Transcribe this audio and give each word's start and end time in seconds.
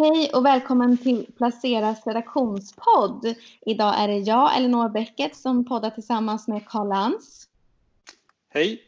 Hej 0.00 0.30
och 0.34 0.44
välkommen 0.46 0.98
till 0.98 1.26
Placeras 1.36 2.06
redaktionspodd. 2.06 3.34
Idag 3.66 3.94
är 4.00 4.08
det 4.08 4.18
jag, 4.18 4.56
Elinor 4.56 4.88
Bäcket, 4.88 5.36
som 5.36 5.64
poddar 5.64 5.90
tillsammans 5.90 6.48
med 6.48 6.68
Karl 6.68 6.88
Lantz. 6.88 7.48
Hej! 8.48 8.82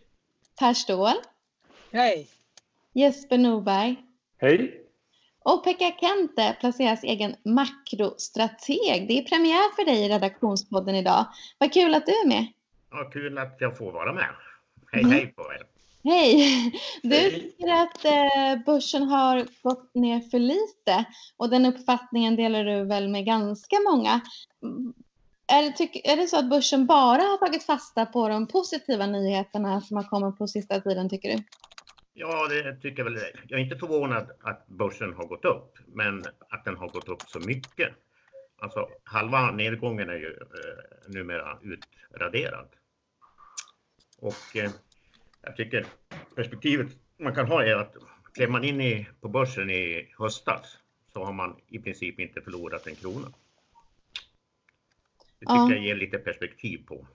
Per 0.58 0.74
Ståhl. 0.74 1.14
Hej! 1.92 2.28
Jesper 2.92 3.38
Norberg. 3.38 3.96
Hej! 4.38 4.84
Och 5.44 5.64
Pekka 5.64 5.90
Kente, 6.00 6.56
Placeras 6.60 7.04
egen 7.04 7.34
makrostrateg. 7.44 9.08
Det 9.08 9.18
är 9.18 9.28
premiär 9.28 9.76
för 9.76 9.84
dig 9.84 10.04
i 10.04 10.08
redaktionspodden 10.08 10.94
idag. 10.94 11.26
Vad 11.58 11.72
kul 11.72 11.94
att 11.94 12.06
du 12.06 12.12
är 12.12 12.28
med. 12.28 12.46
Ja, 12.90 13.10
kul 13.12 13.38
att 13.38 13.56
jag 13.58 13.78
får 13.78 13.92
vara 13.92 14.12
med. 14.12 14.34
Hej, 14.92 15.02
mm. 15.02 15.12
hej 15.12 15.26
på 15.26 15.42
er! 15.42 15.71
Hej! 16.04 16.72
Du 17.02 17.30
tycker 17.30 17.68
att 17.68 18.04
eh, 18.04 18.64
börsen 18.66 19.02
har 19.02 19.46
gått 19.62 19.94
ner 19.94 20.20
för 20.20 20.38
lite 20.38 21.04
och 21.36 21.50
den 21.50 21.66
uppfattningen 21.66 22.36
delar 22.36 22.64
du 22.64 22.84
väl 22.84 23.08
med 23.08 23.24
ganska 23.24 23.76
många. 23.90 24.20
Är 25.46 25.62
det, 25.62 26.12
är 26.12 26.16
det 26.16 26.26
så 26.26 26.38
att 26.38 26.50
börsen 26.50 26.86
bara 26.86 27.22
har 27.22 27.38
tagit 27.38 27.62
fasta 27.62 28.06
på 28.06 28.28
de 28.28 28.46
positiva 28.46 29.06
nyheterna 29.06 29.80
som 29.80 29.96
har 29.96 30.04
kommit 30.04 30.38
på 30.38 30.46
sista 30.46 30.80
tiden 30.80 31.08
tycker 31.08 31.36
du? 31.36 31.42
Ja, 32.14 32.48
det 32.48 32.76
tycker 32.76 33.04
jag 33.04 33.10
väl. 33.10 33.22
Jag 33.48 33.60
är 33.60 33.64
inte 33.64 33.78
förvånad 33.78 34.30
att 34.42 34.66
börsen 34.66 35.12
har 35.12 35.26
gått 35.26 35.44
upp, 35.44 35.78
men 35.86 36.24
att 36.48 36.64
den 36.64 36.76
har 36.76 36.88
gått 36.88 37.08
upp 37.08 37.22
så 37.22 37.40
mycket. 37.40 37.88
Alltså 38.58 38.88
halva 39.04 39.50
nedgången 39.50 40.08
är 40.08 40.14
ju 40.14 40.28
eh, 40.28 41.14
numera 41.14 41.58
utraderad. 41.62 42.68
Och 44.18 44.56
eh, 44.56 44.70
jag 45.42 45.56
tycker 45.56 45.86
perspektivet 46.34 46.88
man 47.18 47.34
kan 47.34 47.46
ha 47.46 47.64
är 47.64 47.76
att 47.76 47.96
klev 48.34 48.50
man 48.50 48.64
in 48.64 48.80
i, 48.80 49.08
på 49.20 49.28
börsen 49.28 49.70
i 49.70 50.14
höstas 50.18 50.78
så 51.12 51.24
har 51.24 51.32
man 51.32 51.56
i 51.68 51.78
princip 51.78 52.20
inte 52.20 52.40
förlorat 52.40 52.86
en 52.86 52.94
krona. 52.94 53.28
Det 55.38 55.46
tycker 55.46 55.54
ja. 55.54 55.70
jag 55.70 55.84
ger 55.84 55.96
lite 55.96 56.18
perspektiv 56.18 56.86
på. 56.86 57.06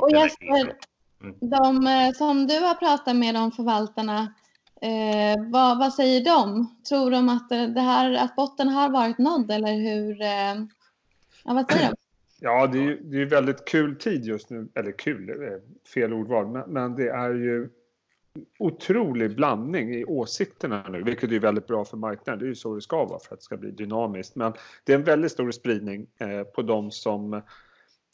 Och 0.00 0.10
Jesper, 0.10 0.76
mm. 1.20 1.36
de 1.40 1.86
eh, 1.86 2.12
som 2.12 2.46
du 2.46 2.58
har 2.58 2.74
pratat 2.74 3.16
med, 3.16 3.34
de 3.34 3.52
förvaltarna, 3.52 4.34
eh, 4.80 5.50
vad, 5.50 5.78
vad, 5.78 5.94
säger 5.94 6.24
de? 6.24 6.74
Tror 6.88 7.10
de 7.10 7.28
att, 7.28 7.48
det 7.48 7.80
här, 7.80 8.12
att 8.12 8.36
botten 8.36 8.68
har 8.68 8.88
varit 8.88 9.18
nådd 9.18 9.50
eller 9.50 9.74
hur? 9.74 10.22
Eh, 10.22 10.66
ja, 11.44 11.54
vad 11.54 11.72
säger 11.72 11.90
de? 11.90 12.03
Ja, 12.44 12.66
det 12.66 12.78
är 12.78 12.82
ju 12.82 13.00
det 13.02 13.22
är 13.22 13.26
väldigt 13.26 13.64
kul 13.64 13.96
tid 13.96 14.24
just 14.24 14.50
nu. 14.50 14.68
Eller 14.74 14.92
kul, 14.92 15.60
fel 15.94 16.12
ordval. 16.12 16.46
Men, 16.46 16.70
men 16.70 16.94
det 16.94 17.08
är 17.08 17.34
ju 17.34 17.68
otrolig 18.58 19.36
blandning 19.36 19.94
i 19.94 20.04
åsikterna 20.04 20.88
nu, 20.88 21.02
vilket 21.02 21.32
är 21.32 21.38
väldigt 21.38 21.66
bra 21.66 21.84
för 21.84 21.96
marknaden. 21.96 22.38
Det 22.38 22.44
är 22.44 22.48
ju 22.48 22.54
så 22.54 22.74
det 22.74 22.80
ska 22.80 23.04
vara 23.04 23.18
för 23.18 23.34
att 23.34 23.40
det 23.40 23.44
ska 23.44 23.56
bli 23.56 23.70
dynamiskt. 23.70 24.36
Men 24.36 24.52
det 24.84 24.92
är 24.92 24.96
en 24.96 25.04
väldigt 25.04 25.32
stor 25.32 25.50
spridning 25.50 26.06
eh, 26.18 26.42
på 26.42 26.62
de 26.62 26.90
som 26.90 27.42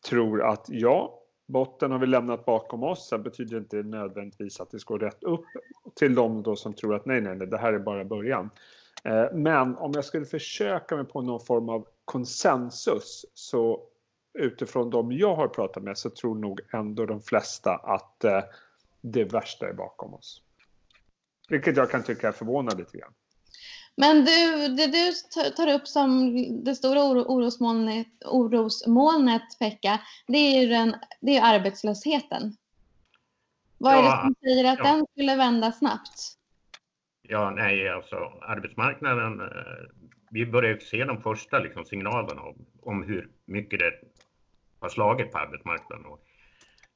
tror 0.08 0.42
att 0.42 0.66
ja, 0.68 1.20
botten 1.46 1.90
har 1.90 1.98
vi 1.98 2.06
lämnat 2.06 2.44
bakom 2.44 2.82
oss. 2.82 3.08
Sen 3.08 3.22
betyder 3.22 3.50
det 3.50 3.58
inte 3.58 3.82
nödvändigtvis 3.82 4.60
att 4.60 4.70
det 4.70 4.78
ska 4.78 4.94
gå 4.94 4.98
rätt 4.98 5.22
upp. 5.22 5.44
Till 5.94 6.14
de 6.14 6.42
då 6.42 6.56
som 6.56 6.74
tror 6.74 6.94
att 6.94 7.06
nej, 7.06 7.20
nej, 7.20 7.36
nej, 7.36 7.46
det 7.46 7.58
här 7.58 7.72
är 7.72 7.78
bara 7.78 8.04
början. 8.04 8.50
Eh, 9.04 9.24
men 9.32 9.76
om 9.76 9.92
jag 9.94 10.04
skulle 10.04 10.26
försöka 10.26 10.96
mig 10.96 11.04
på 11.04 11.22
någon 11.22 11.40
form 11.40 11.68
av 11.68 11.86
konsensus 12.04 13.26
så 13.34 13.86
utifrån 14.34 14.90
de 14.90 15.12
jag 15.12 15.36
har 15.36 15.48
pratat 15.48 15.82
med 15.82 15.98
så 15.98 16.10
tror 16.10 16.34
nog 16.34 16.60
ändå 16.72 17.06
de 17.06 17.22
flesta 17.22 17.74
att 17.74 18.24
eh, 18.24 18.42
det 19.00 19.24
värsta 19.24 19.68
är 19.68 19.72
bakom 19.72 20.14
oss. 20.14 20.42
Vilket 21.48 21.76
jag 21.76 21.90
kan 21.90 22.02
tycka 22.02 22.28
är 22.28 22.32
förvånande 22.32 22.82
lite 22.82 22.98
grann. 22.98 23.12
Men 23.96 24.24
du, 24.24 24.68
det 24.68 24.86
du 24.86 25.12
tar 25.50 25.74
upp 25.74 25.88
som 25.88 26.34
det 26.64 26.74
stora 26.74 27.02
orosmolnet, 27.02 28.06
orosmolnet 28.24 29.58
Pekka, 29.58 30.00
det 30.26 30.38
är 30.38 30.60
ju 30.60 30.68
den, 30.68 30.94
det 31.20 31.36
är 31.36 31.54
arbetslösheten. 31.54 32.56
Vad 33.78 33.94
är 33.94 34.02
det 34.02 34.20
som 34.22 34.34
säger 34.40 34.72
att 34.72 34.78
ja. 34.78 34.84
den 34.84 35.06
skulle 35.12 35.36
vända 35.36 35.72
snabbt? 35.72 36.36
Ja, 37.22 37.50
nej, 37.50 37.88
alltså 37.88 38.16
arbetsmarknaden. 38.42 39.40
Vi 40.32 40.46
börjar 40.46 40.78
se 40.78 41.04
de 41.04 41.22
första 41.22 41.58
liksom, 41.58 41.84
signalerna 41.84 42.42
om, 42.42 42.66
om 42.80 43.02
hur 43.02 43.28
mycket 43.44 43.78
det 43.78 44.00
har 44.78 44.88
slagit 44.88 45.32
på 45.32 45.38
arbetsmarknaden. 45.38 46.06
Och 46.06 46.24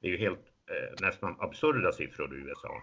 det 0.00 0.06
är 0.06 0.11
ju 0.11 0.19
helt 0.19 0.53
eh, 0.71 1.06
nästan 1.06 1.37
absurda 1.39 1.93
siffror 1.93 2.34
i 2.34 2.41
USA 2.41 2.83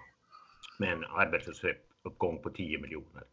med 0.79 0.93
en 0.93 1.05
arbetslöshetsuppgång 1.05 2.41
på 2.41 2.49
10 2.49 2.77
miljoner. 2.77 3.23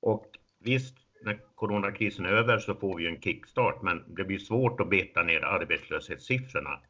Och 0.00 0.26
visst, 0.58 0.96
när 1.22 1.38
coronakrisen 1.54 2.26
är 2.26 2.32
över 2.32 2.58
så 2.58 2.74
får 2.74 2.96
vi 2.96 3.06
en 3.06 3.20
kickstart, 3.20 3.82
men 3.82 4.04
det 4.08 4.24
blir 4.24 4.38
svårt 4.38 4.80
att 4.80 4.90
beta 4.90 5.22
ner 5.22 5.44
arbetslöshetssiffrorna 5.44 6.80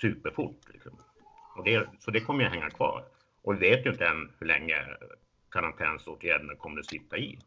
superfort. 0.00 0.60
Liksom. 0.72 0.98
Och 1.56 1.64
det, 1.64 1.88
så 1.98 2.10
det 2.10 2.20
kommer 2.20 2.44
ju 2.44 2.50
hänga 2.50 2.70
kvar. 2.70 3.04
Och 3.42 3.54
vi 3.54 3.58
vet 3.58 3.86
ju 3.86 3.90
inte 3.90 4.06
än 4.06 4.32
hur 4.38 4.46
länge 4.46 4.76
karantänsåtgärderna 5.50 6.54
kommer 6.54 6.80
att 6.80 6.86
sitta 6.86 7.18
i. 7.18 7.38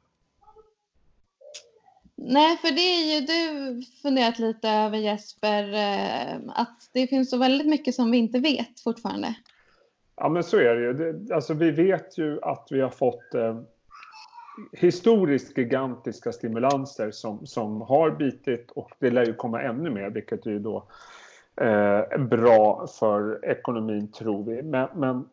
Nej, 2.20 2.58
för 2.58 2.68
det 2.68 2.82
är 2.82 3.20
ju 3.20 3.26
du 3.26 3.82
funderat 4.02 4.40
lite 4.40 4.70
över 4.70 4.98
Jesper, 4.98 5.74
eh, 5.74 6.40
att 6.56 6.90
det 6.94 7.08
finns 7.08 7.30
så 7.30 7.38
väldigt 7.38 7.68
mycket 7.68 7.96
som 7.96 8.12
vi 8.12 8.18
inte 8.18 8.40
vet 8.40 8.80
fortfarande. 8.80 9.36
Ja, 10.16 10.30
men 10.30 10.44
så 10.44 10.58
är 10.58 10.76
det 10.76 10.82
ju. 10.82 10.94
Det, 10.94 11.36
alltså, 11.36 11.54
vi 11.54 11.72
vet 11.72 12.18
ju 12.18 12.42
att 12.42 12.68
vi 12.72 12.82
har 12.82 12.90
fått 12.90 13.34
eh, 13.34 13.60
historiskt 14.72 15.58
gigantiska 15.58 16.32
stimulanser 16.32 17.12
som, 17.12 17.46
som 17.46 17.82
har 17.82 18.12
bitit 18.12 18.72
och 18.72 18.92
det 19.00 19.10
lär 19.10 19.26
ju 19.26 19.34
komma 19.34 19.62
ännu 19.62 19.90
mer, 19.90 20.10
vilket 20.10 20.46
är 20.46 20.52
ju 20.52 20.60
då 20.60 20.88
eh, 21.62 22.18
bra 22.18 22.88
för 23.00 23.46
ekonomin, 23.46 24.12
tror 24.12 24.44
vi. 24.44 24.62
Men, 24.64 24.90
men 24.96 25.30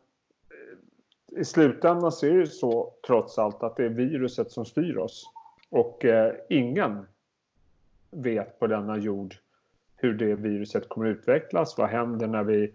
i 1.37 1.45
slutändan 1.45 2.11
så 2.11 2.25
är 2.25 2.31
det 2.31 2.37
ju 2.37 2.47
så, 2.47 2.93
trots 3.07 3.39
allt, 3.39 3.63
att 3.63 3.75
det 3.75 3.85
är 3.85 3.89
viruset 3.89 4.51
som 4.51 4.65
styr 4.65 4.97
oss. 4.97 5.34
Och 5.75 6.05
eh, 6.05 6.33
ingen 6.49 7.05
vet 8.11 8.59
på 8.59 8.67
denna 8.67 8.97
jord 8.97 9.35
hur 9.95 10.13
det 10.13 10.35
viruset 10.35 10.89
kommer 10.89 11.07
utvecklas. 11.07 11.77
Vad 11.77 11.89
händer 11.89 12.27
när 12.27 12.43
vi 12.43 12.73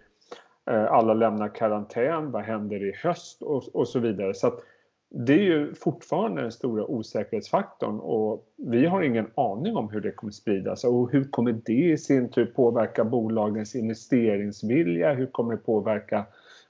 eh, 0.70 0.84
alla 0.84 1.14
lämnar 1.14 1.54
karantän? 1.54 2.30
Vad 2.30 2.42
händer 2.42 2.84
i 2.84 2.92
höst? 3.02 3.42
Och, 3.42 3.62
och 3.72 3.88
så 3.88 3.98
vidare. 3.98 4.34
Så 4.34 4.60
det 5.08 5.32
är 5.32 5.42
ju 5.42 5.74
fortfarande 5.74 6.42
den 6.42 6.52
stora 6.52 6.84
osäkerhetsfaktorn 6.84 8.00
och 8.00 8.46
vi 8.56 8.86
har 8.86 9.02
ingen 9.02 9.30
aning 9.34 9.76
om 9.76 9.88
hur 9.90 10.00
det 10.00 10.12
kommer 10.12 10.32
spridas 10.32 10.84
och 10.84 11.12
hur 11.12 11.24
kommer 11.24 11.52
det 11.52 11.72
i 11.72 11.98
sin 11.98 12.28
tur 12.28 12.46
påverka 12.46 13.04
bolagens 13.04 13.74
investeringsvilja? 13.74 15.12
Hur 15.12 15.26
kommer 15.26 15.52
det 15.52 15.62
påverka 15.62 16.24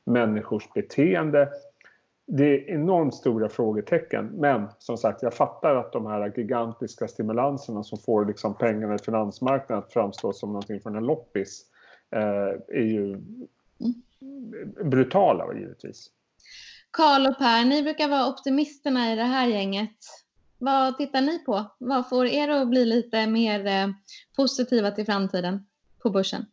människors 0.04 0.72
beteende? 0.74 1.48
Det 2.32 2.44
är 2.44 2.70
enormt 2.70 3.14
stora 3.14 3.48
frågetecken. 3.48 4.26
Men 4.26 4.68
som 4.78 4.96
sagt, 4.96 5.22
jag 5.22 5.34
fattar 5.34 5.74
att 5.74 5.92
de 5.92 6.06
här 6.06 6.32
gigantiska 6.36 7.08
stimulanserna 7.08 7.82
som 7.82 7.98
får 7.98 8.24
liksom 8.24 8.54
pengarna 8.54 8.94
i 8.94 8.98
finansmarknaden 8.98 9.84
att 9.84 9.92
framstå 9.92 10.32
som 10.32 10.48
någonting 10.48 10.80
från 10.80 10.96
en 10.96 11.04
loppis 11.04 11.66
eh, 12.10 12.78
är 12.78 12.84
ju 12.84 13.20
brutala 14.84 15.54
givetvis. 15.54 16.10
Karl 16.90 17.26
och 17.26 17.38
Per, 17.38 17.64
ni 17.64 17.82
brukar 17.82 18.08
vara 18.08 18.28
optimisterna 18.28 19.12
i 19.12 19.16
det 19.16 19.22
här 19.22 19.46
gänget. 19.46 19.96
Vad 20.58 20.98
tittar 20.98 21.20
ni 21.20 21.38
på? 21.38 21.64
Vad 21.78 22.08
får 22.08 22.26
er 22.26 22.48
att 22.48 22.69
bli 22.69 22.84
lite 22.84 23.26
mer 23.26 23.66
eh, 23.66 23.88
positiva 24.36 24.90
till 24.90 25.06
framtiden 25.06 25.66
på 26.02 26.10
börsen? 26.10 26.46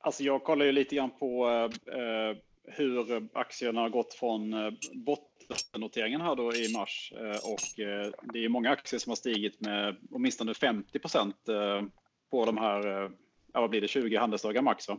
Alltså 0.00 0.22
jag 0.22 0.44
kollar 0.44 0.66
ju 0.66 0.72
lite 0.72 0.96
grann 0.96 1.10
på 1.10 1.48
eh, 1.86 2.36
hur 2.66 3.28
aktierna 3.32 3.80
har 3.80 3.88
gått 3.88 4.14
från 4.14 4.52
eh, 4.52 4.72
bottennoteringen 4.92 6.20
här 6.20 6.36
då 6.36 6.54
i 6.54 6.72
mars 6.72 7.12
eh, 7.16 7.52
och 7.52 7.80
eh, 7.80 8.10
det 8.22 8.44
är 8.44 8.48
många 8.48 8.70
aktier 8.70 9.00
som 9.00 9.10
har 9.10 9.16
stigit 9.16 9.60
med 9.60 9.96
åtminstone 10.10 10.54
50 10.54 10.98
på 12.30 12.44
de 12.44 12.58
här, 12.58 13.10
ja, 13.52 13.60
vad 13.60 13.70
blir 13.70 13.80
det, 13.80 13.88
20 13.88 14.16
handelsdagar 14.16 14.62
max. 14.62 14.88
Va? 14.88 14.98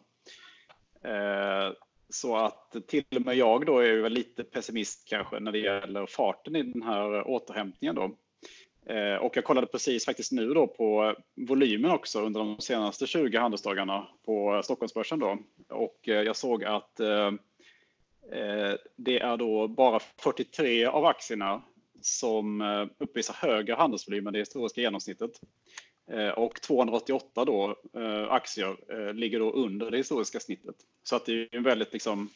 Så 2.10 2.36
att 2.36 2.76
till 2.88 3.04
och 3.16 3.22
med 3.22 3.36
jag 3.36 3.66
då 3.66 3.80
är 3.80 4.02
väl 4.02 4.14
lite 4.14 4.44
pessimist 4.44 5.08
kanske 5.10 5.40
när 5.40 5.52
det 5.52 5.60
gäller 5.60 6.06
farten 6.06 6.56
i 6.56 6.64
den 6.64 6.82
här 6.82 7.28
återhämtningen 7.28 7.96
då. 7.96 8.04
Och 9.22 9.38
jag 9.38 9.44
kollade 9.44 9.68
precis 9.68 10.06
faktiskt 10.06 10.32
nu 10.32 10.54
då 10.54 10.68
på 10.68 11.16
volymen 11.36 11.92
också 11.92 12.22
under 12.22 12.40
de 12.40 12.62
senaste 12.62 13.08
20 13.08 13.38
handelsdagarna 13.38 14.08
på 14.26 14.62
Stockholmsbörsen 14.64 15.20
då. 15.20 15.38
Och 15.70 16.00
jag 16.04 16.36
såg 16.36 16.64
att 16.64 17.00
Eh, 17.00 17.32
Eh, 18.32 18.74
det 18.96 19.20
är 19.20 19.38
då 19.38 19.68
bara 19.68 20.00
43 20.00 20.86
av 20.86 21.06
aktierna 21.06 21.62
som 22.02 22.62
eh, 22.62 22.88
uppvisar 22.98 23.34
högre 23.34 23.74
handelsvolym 23.74 24.28
än 24.28 24.34
det 24.34 24.40
historiska 24.40 24.82
genomsnittet. 24.82 25.32
Eh, 26.12 26.30
och 26.30 26.62
288 26.62 27.46
då, 27.46 27.76
aktier 28.30 29.14
ligger 29.14 29.40
då 29.40 29.52
under 29.52 29.92
det 29.92 29.98
historiska 29.98 30.40
snittet. 30.40 30.76
Så 31.04 31.16
att 31.16 31.26
det 31.26 31.34
är 31.34 31.56
en 31.56 31.64
väldigt, 31.64 31.94
liksom, 31.94 32.30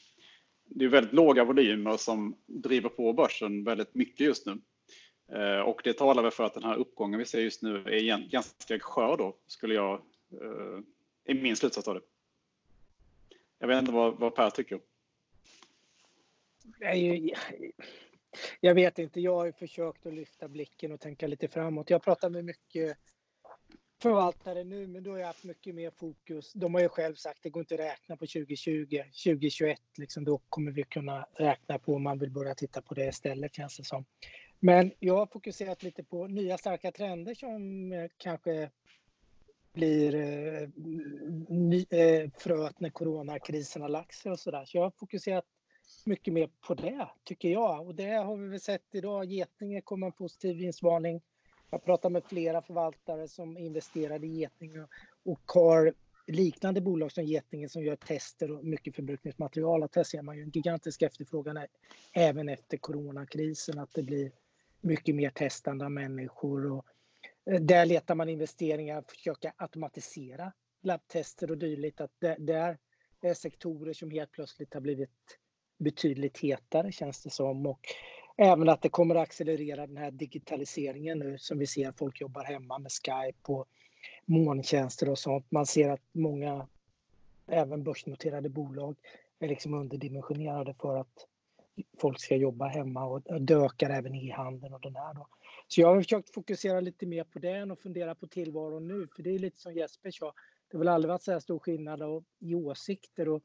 det 0.66 0.86
är 0.86 0.90
väldigt 0.90 1.14
låga 1.14 1.44
volymer 1.44 1.98
som 1.98 2.36
driver 2.46 2.90
på 2.90 3.14
börsen 3.14 3.64
väldigt 3.64 3.96
mycket 3.96 4.20
just 4.20 4.46
nu. 4.46 4.58
Och 5.66 5.82
det 5.84 5.94
talar 5.94 6.24
väl 6.24 6.32
för 6.32 6.44
att 6.44 6.54
den 6.54 6.64
här 6.64 6.76
uppgången 6.76 7.20
vi 7.20 7.26
ser 7.26 7.42
just 7.42 7.62
nu 7.62 7.84
är 7.86 8.30
ganska 8.30 8.80
skör 8.80 9.18
då, 9.18 9.36
skulle 9.48 9.74
jag, 9.74 9.94
eh, 10.32 10.80
är 11.26 11.34
min 11.34 11.56
slutsats 11.56 11.88
av 11.88 11.96
det. 11.96 12.02
Jag 13.60 13.68
vet 13.68 13.80
inte 13.80 13.92
vad, 13.92 14.20
vad 14.20 14.36
Per 14.36 14.50
tycker. 14.50 14.80
Jag 18.60 18.76
vet 18.76 19.00
inte, 19.00 19.22
jag 19.22 19.36
har 19.36 19.52
försökt 19.52 20.06
att 20.06 20.14
lyfta 20.14 20.48
blicken 20.48 20.92
och 20.92 21.00
tänka 21.00 21.28
lite 21.28 21.48
framåt. 21.48 21.90
Jag 21.90 22.04
pratar 22.04 22.30
med 22.30 22.46
mycket 22.46 22.98
förvaltare 24.02 24.64
nu, 24.64 24.88
men 24.88 25.04
då 25.04 25.12
har 25.12 25.18
jag 25.18 25.28
haft 25.28 25.44
mycket 25.44 25.76
mer 25.76 25.92
fokus. 25.92 26.54
De 26.54 26.74
har 26.74 26.82
ju 26.82 26.90
själv 26.90 27.16
sagt 27.16 27.38
att 27.38 27.44
det 27.44 27.50
går 27.50 27.62
inte 27.62 27.74
att 27.74 27.80
räkna 27.80 28.18
på 28.18 28.26
2020, 28.26 29.04
2021, 29.26 29.80
liksom, 29.98 30.24
då 30.24 30.42
kommer 30.50 30.72
vi 30.72 30.84
kunna 30.84 31.28
räkna 31.34 31.80
på 31.80 31.96
om 31.96 32.04
man 32.04 32.20
vill 32.20 32.32
börja 32.32 32.56
titta 32.56 32.82
på 32.82 32.94
det 32.94 33.08
istället 33.08 33.56
känns 33.56 33.78
det 33.78 33.84
som. 33.84 34.06
Men 34.60 34.92
jag 35.00 35.18
har 35.18 35.26
fokuserat 35.26 35.84
lite 35.84 36.04
på 36.04 36.28
nya 36.28 36.58
starka 36.58 36.92
trender 36.92 37.34
som 37.34 37.92
eh, 37.92 38.10
kanske 38.18 38.70
blir 39.74 40.16
eh, 40.16 40.70
ny, 41.50 41.86
eh, 41.90 42.30
fröet 42.38 42.80
när 42.80 42.90
coronakrisen 42.90 43.82
har 43.82 43.90
lagt 43.90 44.16
sig 44.16 44.32
och 44.32 44.40
sådär. 44.40 44.66
Så 44.66 44.78
jag 44.78 44.84
har 44.84 44.92
fokuserat 44.92 45.46
mycket 46.06 46.34
mer 46.34 46.50
på 46.68 46.74
det, 46.74 47.10
tycker 47.24 47.50
jag. 47.50 47.88
Och 47.88 47.96
det 47.96 48.12
har 48.12 48.38
vi 48.38 48.48
väl 48.48 48.60
sett 48.60 48.96
idag. 48.96 49.26
Getinge 49.26 49.82
kom 49.82 50.04
en 50.04 50.12
positiv 50.12 50.58
vinstvarning. 50.58 51.22
Jag 51.70 51.84
pratar 51.84 52.10
med 52.10 52.24
flera 52.24 52.62
förvaltare 52.62 53.28
som 53.28 53.58
investerade 53.58 54.28
i 54.28 54.40
Getinge 54.40 54.88
och 55.26 55.42
har 55.46 55.94
liknande 56.28 56.82
bolag 56.82 57.12
som 57.12 57.24
Getinge 57.24 57.70
som 57.70 57.84
gör 57.84 57.96
tester 57.96 58.52
och 58.52 58.66
mycket 58.66 58.96
förbrukningsmaterial. 58.96 59.84
Att 59.84 59.96
här 59.96 60.04
ser 60.04 60.22
man 60.22 60.38
ju 60.38 60.44
en 60.44 60.50
gigantisk 60.50 61.02
efterfrågan 61.02 61.66
även 62.14 62.50
efter 62.50 62.78
coronakrisen, 62.78 63.80
att 63.80 63.94
det 63.94 64.04
blir 64.04 64.32
mycket 64.82 65.16
mer 65.16 65.30
testande 65.30 65.86
av 65.86 65.92
människor. 65.92 66.72
Och 66.72 66.86
eh, 67.52 67.62
där 67.62 67.86
letar 67.86 68.16
man 68.16 68.30
investeringar, 68.30 69.04
försöka 69.08 69.54
automatisera 69.58 70.54
labbtester 70.82 71.52
och 71.52 71.58
dylikt. 71.58 72.02
Att 72.02 72.12
det, 72.20 72.36
där 72.40 72.78
är 73.22 73.30
eh, 73.30 73.34
sektorer 73.34 73.94
som 73.94 74.12
helt 74.12 74.32
plötsligt 74.32 74.74
har 74.74 74.82
blivit 74.82 75.40
betydligt 75.80 76.38
hetare 76.38 76.92
känns 76.92 77.24
det 77.24 77.30
som. 77.30 77.66
Och 77.66 77.80
även 78.38 78.70
att 78.70 78.82
det 78.82 78.90
kommer 78.90 79.16
att 79.16 79.24
accelerera 79.24 79.88
den 79.88 79.98
här 79.98 80.12
digitaliseringen 80.12 81.20
nu 81.20 81.38
som 81.38 81.60
vi 81.60 81.68
ser 81.68 81.92
folk 81.92 82.22
jobbar 82.22 82.44
hemma 82.44 82.80
med 82.80 82.92
Skype 82.92 83.52
och 83.52 83.68
molntjänster 84.26 85.10
och 85.10 85.20
sånt. 85.20 85.52
Man 85.52 85.66
ser 85.66 85.90
att 85.90 86.02
många, 86.12 86.68
även 87.48 87.84
börsnoterade 87.84 88.50
bolag, 88.50 88.96
är 89.40 89.48
liksom 89.48 89.74
underdimensionerade 89.74 90.74
för 90.74 90.98
att 90.98 91.28
folk 91.98 92.20
ska 92.20 92.36
jobba 92.36 92.68
hemma 92.68 93.06
och 93.06 93.42
det 93.42 93.54
ökar 93.54 93.90
även 93.90 94.16
e-handeln 94.16 94.74
och 94.74 94.82
den 94.82 94.96
här 94.96 95.14
då. 95.14 95.28
Så 95.68 95.82
jag 95.82 95.88
har 95.88 96.02
försökt 96.02 96.34
fokusera 96.34 96.80
lite 96.80 97.06
mer 97.06 97.24
på 97.24 97.40
det 97.40 97.64
och 97.64 97.80
fundera 97.80 98.16
på 98.16 98.28
tillvaron 98.28 98.88
nu, 98.88 99.08
för 99.16 99.24
det 99.24 99.30
är 99.30 99.40
lite 99.40 99.60
som 99.60 99.74
Jesper 99.74 100.12
sa, 100.12 100.34
det 100.68 100.78
har 100.78 100.80
väl 100.80 100.88
aldrig 100.88 101.10
varit 101.10 101.22
så 101.22 101.32
här 101.32 101.40
stor 101.40 101.60
skillnad 101.60 102.24
i 102.40 102.56
åsikter 102.56 103.30
och 103.30 103.44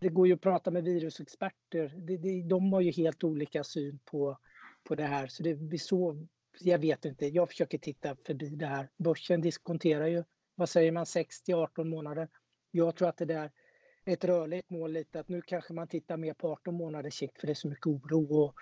det 0.00 0.08
går 0.08 0.26
ju 0.26 0.34
att 0.34 0.40
prata 0.40 0.70
med 0.70 0.84
virusexperter. 0.84 1.94
Det, 1.96 2.16
det, 2.16 2.42
de 2.42 2.72
har 2.72 2.80
ju 2.80 2.90
helt 2.90 3.24
olika 3.24 3.64
syn 3.64 3.98
på, 4.04 4.38
på 4.84 4.94
det 4.94 5.04
här. 5.04 5.26
Så 5.26 5.42
det 5.42 5.54
blir 5.54 5.78
så, 5.78 6.26
jag 6.60 6.78
vet 6.78 7.04
inte, 7.04 7.26
jag 7.26 7.48
försöker 7.48 7.78
titta 7.78 8.16
förbi 8.26 8.48
det 8.48 8.66
här. 8.66 8.88
Börsen 8.96 9.40
diskonterar 9.40 10.06
ju, 10.06 10.24
vad 10.54 10.68
säger 10.68 10.92
man, 10.92 11.06
60 11.06 11.54
18 11.54 11.88
månader. 11.88 12.28
Jag 12.70 12.96
tror 12.96 13.08
att 13.08 13.16
det 13.16 13.24
där 13.24 13.50
är 14.04 14.12
ett 14.12 14.24
rörligt 14.24 14.70
mål 14.70 14.92
lite, 14.92 15.20
att 15.20 15.28
nu 15.28 15.42
kanske 15.42 15.72
man 15.72 15.88
tittar 15.88 16.16
mer 16.16 16.34
på 16.34 16.52
18 16.52 16.74
månaders 16.74 17.14
sikt 17.14 17.40
för 17.40 17.46
det 17.46 17.52
är 17.52 17.54
så 17.54 17.68
mycket 17.68 17.86
oro. 17.86 18.34
Och, 18.34 18.54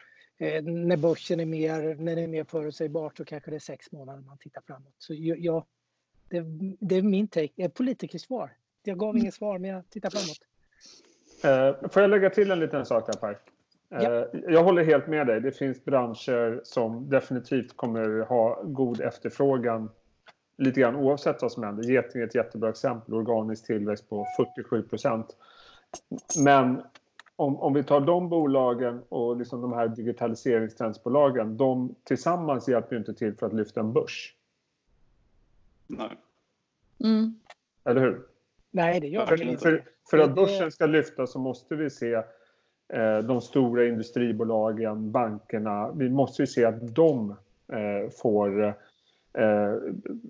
eh, 0.42 0.62
när 0.62 0.96
börsen 0.96 1.40
är 1.40 1.46
mer, 1.46 1.94
när 1.94 2.16
det 2.16 2.22
är 2.22 2.28
mer 2.28 2.44
förutsägbart 2.44 3.16
så 3.16 3.24
kanske 3.24 3.50
det 3.50 3.56
är 3.56 3.60
sex 3.60 3.92
månader 3.92 4.22
man 4.22 4.38
tittar 4.38 4.62
framåt. 4.66 4.94
Så 4.98 5.14
ja, 5.14 5.66
det, 6.28 6.44
det 6.80 6.96
är 6.96 7.02
min 7.02 7.28
take, 7.28 7.64
ett 7.64 7.74
politikersvar. 7.74 8.56
Jag 8.82 8.98
gav 8.98 9.16
inget 9.18 9.34
svar 9.34 9.58
men 9.58 9.70
jag 9.70 9.90
tittar 9.90 10.10
framåt. 10.10 10.47
Eh, 11.44 11.88
får 11.88 12.02
jag 12.02 12.10
lägga 12.10 12.30
till 12.30 12.50
en 12.50 12.60
liten 12.60 12.86
sak 12.86 13.04
här 13.06 13.14
Per? 13.14 13.38
Ja. 13.88 14.02
Eh, 14.02 14.24
jag 14.48 14.64
håller 14.64 14.84
helt 14.84 15.06
med 15.06 15.26
dig. 15.26 15.40
Det 15.40 15.52
finns 15.52 15.84
branscher 15.84 16.60
som 16.64 17.10
definitivt 17.10 17.76
kommer 17.76 18.20
ha 18.20 18.62
god 18.64 19.00
efterfrågan 19.00 19.90
lite 20.58 20.80
grann 20.80 20.96
oavsett 20.96 21.42
vad 21.42 21.52
som 21.52 21.62
händer. 21.62 21.84
Geting 21.84 22.22
är 22.22 22.26
ett 22.26 22.34
jättebra 22.34 22.70
exempel. 22.70 23.14
Organisk 23.14 23.66
tillväxt 23.66 24.08
på 24.08 24.26
47 24.36 24.82
procent. 24.82 25.36
Men 26.44 26.82
om, 27.38 27.56
om 27.56 27.74
vi 27.74 27.84
tar 27.84 28.00
de 28.00 28.28
bolagen 28.28 29.02
och 29.08 29.36
liksom 29.36 29.60
de 29.60 29.72
här 29.72 29.88
digitaliseringstrendsbolagen. 29.88 31.56
De 31.56 31.94
tillsammans 32.04 32.68
hjälper 32.68 32.94
ju 32.94 32.98
inte 32.98 33.14
till 33.14 33.34
för 33.34 33.46
att 33.46 33.52
lyfta 33.52 33.80
en 33.80 33.92
börs. 33.92 34.34
Nej. 35.86 36.10
Mm. 37.04 37.40
Eller 37.84 38.00
hur? 38.00 38.26
Nej, 38.70 39.00
det 39.00 39.06
gör 39.06 39.26
för, 39.26 39.42
inte. 39.42 39.62
För, 39.62 39.84
för 40.10 40.18
att 40.18 40.34
börsen 40.34 40.72
ska 40.72 40.86
lyfta 40.86 41.26
så 41.26 41.38
måste 41.38 41.74
vi 41.74 41.90
se 41.90 42.14
eh, 42.92 43.18
de 43.18 43.40
stora 43.40 43.86
industribolagen, 43.86 45.10
bankerna. 45.10 45.90
Vi 45.92 46.10
måste 46.10 46.42
ju 46.42 46.46
se 46.46 46.64
att 46.64 46.94
de 46.94 47.30
eh, 47.72 48.10
får 48.22 48.66
eh, 49.32 49.74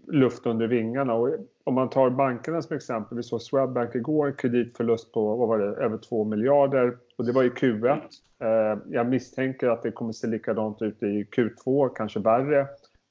luft 0.06 0.46
under 0.46 0.66
vingarna. 0.66 1.14
Och 1.14 1.30
om 1.64 1.75
man 1.75 1.90
tar 1.90 2.10
bankerna 2.10 2.62
som 2.62 2.76
exempel, 2.76 3.16
vi 3.16 3.22
såg 3.22 3.42
Swedbank 3.42 3.94
igår, 3.94 4.34
kreditförlust 4.38 5.12
på 5.12 5.36
vad 5.36 5.48
var 5.48 5.58
det, 5.58 5.64
över 5.64 5.98
2 5.98 6.25
miljarder 6.25 6.96
och 7.16 7.25
det 7.25 7.32
var 7.32 7.42
i 7.42 7.50
Q1. 7.50 8.00
Eh, 8.38 8.78
jag 8.90 9.06
misstänker 9.06 9.69
att 9.69 9.82
det 9.82 9.90
kommer 9.90 10.12
se 10.12 10.26
likadant 10.26 10.82
ut 10.82 11.02
i 11.02 11.25
Q2, 11.25 11.90
kanske 11.94 12.20
värre, 12.20 12.66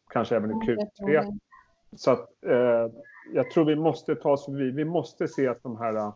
kanske 0.09 0.35
även 0.35 0.51
i 0.51 0.53
Q3. 0.53 1.39
Så 1.95 2.11
att, 2.11 2.29
jag 3.33 3.51
tror 3.51 3.65
vi 3.65 3.75
måste 3.75 4.15
ta 4.15 4.31
oss 4.31 4.45
förbi, 4.45 4.71
vi 4.71 4.85
måste 4.85 5.27
se 5.27 5.47
att 5.47 5.63
de 5.63 5.77
här 5.77 6.11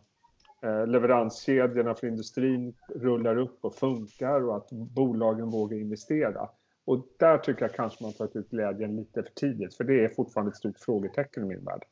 leveranskedjorna 0.87 1.95
för 1.95 2.07
industrin 2.07 2.73
rullar 2.95 3.37
upp 3.37 3.65
och 3.65 3.75
funkar 3.75 4.43
och 4.43 4.55
att 4.55 4.71
bolagen 4.71 5.49
vågar 5.49 5.77
investera. 5.77 6.49
Och 6.85 7.07
där 7.19 7.37
tycker 7.37 7.61
jag 7.61 7.73
kanske 7.73 8.03
man 8.03 8.13
tagit 8.13 8.35
ut 8.35 8.49
glädjen 8.49 8.95
lite 8.95 9.23
för 9.23 9.31
tidigt, 9.31 9.75
för 9.75 9.83
det 9.83 10.05
är 10.05 10.09
fortfarande 10.09 10.49
ett 10.49 10.57
stort 10.57 10.79
frågetecken 10.79 11.43
i 11.43 11.45
min 11.45 11.65
värld. 11.65 11.85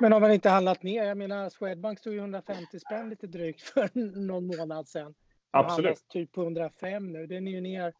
Men 0.00 0.12
har 0.12 0.20
man 0.20 0.32
inte 0.32 0.48
handlat 0.48 0.82
ner? 0.82 1.04
Jag 1.04 1.18
menar, 1.18 1.48
Swedbank 1.48 1.98
stod 1.98 2.12
ju 2.12 2.18
150 2.18 2.80
spänn 2.80 3.10
lite 3.10 3.26
drygt 3.26 3.62
för 3.62 3.90
någon 4.18 4.46
månad 4.46 4.88
sedan. 4.88 5.14
Absolut. 5.50 6.08
typ 6.08 6.32
på 6.32 6.42
105 6.42 7.12
nu. 7.12 7.26
Den 7.26 7.48
är 7.48 7.52
ju 7.52 7.60
ner 7.60 7.94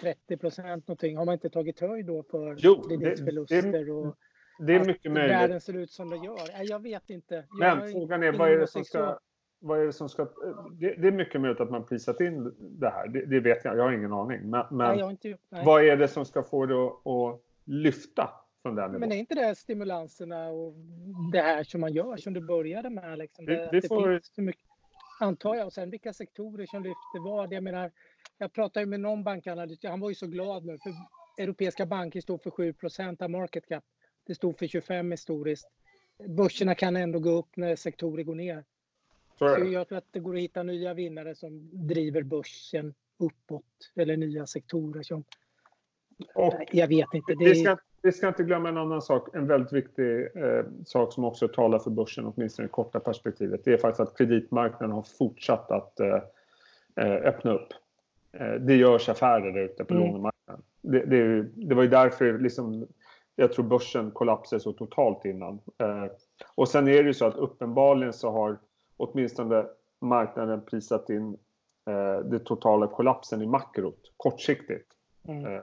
30 0.00 0.36
procent 0.36 0.88
någonting. 0.88 1.16
Har 1.16 1.24
man 1.24 1.32
inte 1.32 1.50
tagit 1.50 1.80
höjd 1.80 2.06
då 2.06 2.22
för 2.22 2.56
jo, 2.58 2.82
kreditförluster? 2.82 3.62
Det, 3.62 3.84
det, 3.84 3.92
och 3.92 4.16
det 4.58 4.74
är 4.74 4.84
mycket 4.84 5.12
möjligt. 5.12 5.36
världen 5.36 5.60
ser 5.60 5.76
ut 5.76 5.90
som 5.90 6.10
det 6.10 6.16
gör? 6.16 6.62
Jag 6.62 6.82
vet 6.82 7.10
inte. 7.10 7.34
Jag 7.34 7.78
Men 7.78 7.92
frågan 7.92 8.22
är, 8.22 8.32
vad 8.32 8.52
är 8.52 8.58
det 8.58 8.66
som 8.66 8.84
ska... 8.84 9.18
Vad 9.58 9.80
är 9.80 9.86
det, 9.86 9.92
som 9.92 10.08
ska 10.08 10.24
det, 10.72 10.94
det 10.94 11.08
är 11.08 11.12
mycket 11.12 11.40
möjligt 11.40 11.60
att 11.60 11.70
man 11.70 11.86
prisat 11.86 12.20
in 12.20 12.54
det 12.58 12.90
här. 12.90 13.08
Det, 13.08 13.26
det 13.26 13.40
vet 13.40 13.64
jag, 13.64 13.78
jag 13.78 13.82
har 13.82 13.92
ingen 13.92 14.12
aning. 14.12 14.50
Men, 14.50 14.66
men 14.70 14.96
nej, 14.96 15.10
inte, 15.10 15.36
vad 15.64 15.84
är 15.84 15.96
det 15.96 16.08
som 16.08 16.24
ska 16.24 16.42
få 16.42 16.66
det 16.66 16.86
att, 16.86 17.06
att 17.06 17.40
lyfta 17.64 18.30
den? 18.62 18.92
Men 18.92 19.12
är 19.12 19.16
inte 19.16 19.34
det 19.34 19.54
stimulanserna 19.54 20.48
och 20.48 20.74
det 21.32 21.40
här 21.40 21.64
som 21.64 21.80
man 21.80 21.92
gör 21.92 22.16
som 22.16 22.32
du 22.32 22.40
började 22.40 22.90
med? 22.90 23.18
Liksom, 23.18 23.46
det, 23.46 23.68
det, 23.72 23.88
får... 23.88 24.12
finns 24.12 24.34
så 24.34 24.42
mycket, 24.42 24.62
antar 25.20 25.54
jag. 25.54 25.66
Och 25.66 25.72
sen 25.72 25.90
vilka 25.90 26.12
sektorer 26.12 26.66
som 26.66 26.82
lyfter 26.82 27.24
vad. 27.24 27.52
Jag 27.52 27.62
menar, 27.62 27.90
jag 28.38 28.52
pratade 28.52 28.86
med 28.86 29.00
någon 29.00 29.24
bankanalyst, 29.24 29.84
han 29.84 30.00
var 30.00 30.08
ju 30.08 30.14
så 30.14 30.26
glad 30.26 30.64
nu 30.64 30.78
för 30.78 30.92
europeiska 31.38 31.86
banker 31.86 32.20
står 32.20 32.38
för 32.38 32.50
7% 32.50 33.22
av 33.22 33.30
market 33.30 33.68
cap. 33.68 33.84
Det 34.26 34.34
stod 34.34 34.58
för 34.58 34.66
25 34.66 35.10
historiskt. 35.10 35.68
Börserna 36.28 36.74
kan 36.74 36.96
ändå 36.96 37.18
gå 37.18 37.30
upp 37.30 37.56
när 37.56 37.76
sektorer 37.76 38.22
går 38.22 38.34
ner. 38.34 38.64
Så 39.38 39.44
jag 39.44 39.88
tror 39.88 39.98
att 39.98 40.06
det 40.10 40.20
går 40.20 40.34
att 40.34 40.40
hitta 40.40 40.62
nya 40.62 40.94
vinnare 40.94 41.34
som 41.34 41.70
driver 41.72 42.22
börsen 42.22 42.94
uppåt 43.18 43.92
eller 43.94 44.16
nya 44.16 44.46
sektorer 44.46 45.02
som... 45.02 45.24
Och 46.34 46.54
jag 46.72 46.88
vet 46.88 47.14
inte. 47.14 47.34
Det... 47.34 47.44
Vi, 47.44 47.54
ska, 47.54 47.76
vi 48.02 48.12
ska 48.12 48.28
inte 48.28 48.42
glömma 48.42 48.68
en 48.68 48.76
annan 48.76 49.02
sak, 49.02 49.34
en 49.34 49.46
väldigt 49.46 49.72
viktig 49.72 50.20
eh, 50.20 50.64
sak 50.84 51.12
som 51.12 51.24
också 51.24 51.48
talar 51.48 51.78
för 51.78 51.90
börsen, 51.90 52.26
åtminstone 52.26 52.64
i 52.64 52.68
det 52.68 52.72
korta 52.72 53.00
perspektivet. 53.00 53.64
Det 53.64 53.72
är 53.72 53.78
faktiskt 53.78 54.00
att 54.00 54.18
kreditmarknaden 54.18 54.90
har 54.90 55.02
fortsatt 55.02 55.70
att 55.70 56.00
eh, 56.00 56.22
eh 56.96 57.12
öppna 57.12 57.52
upp. 57.52 57.68
Eh, 58.32 58.54
det 58.54 58.76
görs 58.76 59.08
affärer 59.08 59.52
där 59.52 59.64
ute 59.64 59.84
på 59.84 59.94
mm. 59.94 60.06
lånemarknaden. 60.06 60.62
Det, 60.82 61.04
det, 61.04 61.42
det, 61.42 61.74
var 61.74 61.82
ju 61.82 61.88
därför 61.88 62.38
liksom, 62.38 62.86
jag 63.36 63.52
tror 63.52 63.64
börsen 63.64 64.10
kollapsade 64.10 64.60
så 64.60 64.72
totalt 64.72 65.24
innan. 65.24 65.60
Eh, 65.78 66.04
och 66.54 66.68
sen 66.68 66.88
är 66.88 67.02
det 67.02 67.08
ju 67.08 67.14
så 67.14 67.26
att 67.26 67.36
uppenbarligen 67.36 68.12
så 68.12 68.30
har 68.30 68.58
åtminstone 68.96 69.66
marknaden 70.00 70.64
prisat 70.64 71.10
in 71.10 71.36
eh, 71.90 72.18
den 72.24 72.44
totala 72.44 72.86
kollapsen 72.86 73.42
i 73.42 73.46
makrot 73.46 74.12
kortsiktigt. 74.16 74.86
Mm. 75.28 75.46
Eh, 75.46 75.60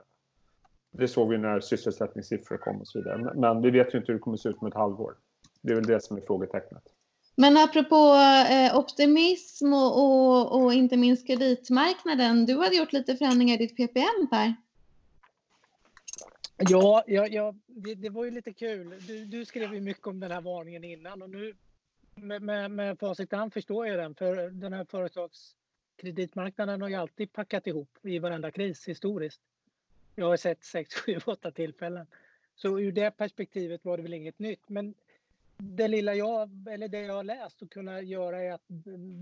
det 0.92 1.08
såg 1.08 1.28
vi 1.28 1.38
när 1.38 1.60
sysselsättningssiffror 1.60 2.56
kom 2.56 2.80
och 2.80 2.88
så 2.88 2.98
vidare. 2.98 3.32
Men 3.34 3.62
vi 3.62 3.70
vet 3.70 3.94
ju 3.94 3.98
inte 3.98 4.12
hur 4.12 4.18
det 4.18 4.22
kommer 4.22 4.36
att 4.36 4.40
se 4.40 4.48
ut 4.48 4.56
om 4.60 4.68
ett 4.68 4.74
halvår. 4.74 5.14
Det 5.62 5.72
är 5.72 5.74
väl 5.74 5.86
det 5.86 6.00
som 6.00 6.16
är 6.16 6.20
frågetecknet. 6.20 6.82
Men 7.36 7.56
apropå 7.56 8.14
eh, 8.50 8.78
optimism 8.78 9.72
och, 9.72 10.04
och, 10.04 10.62
och, 10.62 10.72
inte 10.72 10.96
minst 10.96 11.26
kreditmarknaden. 11.26 12.46
Du 12.46 12.56
hade 12.56 12.76
gjort 12.76 12.92
lite 12.92 13.16
förändringar 13.16 13.54
i 13.54 13.58
ditt 13.58 13.76
PPM 13.76 14.28
Per. 14.30 14.54
Ja, 16.56 17.04
ja, 17.06 17.26
ja 17.26 17.54
det, 17.66 17.94
det, 17.94 18.10
var 18.10 18.24
ju 18.24 18.30
lite 18.30 18.52
kul. 18.52 18.94
Du, 19.06 19.24
du, 19.24 19.44
skrev 19.44 19.74
ju 19.74 19.80
mycket 19.80 20.06
om 20.06 20.20
den 20.20 20.30
här 20.30 20.40
varningen 20.40 20.84
innan 20.84 21.22
och 21.22 21.30
nu 21.30 21.54
med, 22.14 22.42
med, 22.42 22.70
med 22.70 22.98
facit 22.98 23.32
hand 23.32 23.52
förstår 23.52 23.86
jag 23.86 23.98
den. 23.98 24.14
För 24.14 24.50
den 24.50 24.72
här 24.72 24.84
företagskreditmarknaden 24.84 26.82
har 26.82 26.88
ju 26.88 26.94
alltid 26.94 27.32
packat 27.32 27.66
ihop 27.66 27.98
i 28.02 28.18
varenda 28.18 28.50
kris 28.50 28.88
historiskt. 28.88 29.40
Jag 30.14 30.26
har 30.26 30.36
sett 30.36 30.64
6, 30.64 30.94
7, 30.94 31.18
8 31.26 31.50
tillfällen. 31.50 32.06
Så 32.54 32.80
ur 32.80 32.92
det 32.92 33.10
perspektivet 33.10 33.84
var 33.84 33.96
det 33.96 34.02
väl 34.02 34.14
inget 34.14 34.38
nytt. 34.38 34.68
Men 34.68 34.94
det 35.56 35.88
lilla 35.88 36.14
jag, 36.14 36.68
eller 36.70 36.88
det 36.88 37.00
jag 37.00 37.14
har 37.14 37.24
läst 37.24 37.62
och 37.62 37.70
kunnat 37.70 38.06
göra 38.06 38.42
är 38.42 38.52
att 38.52 38.64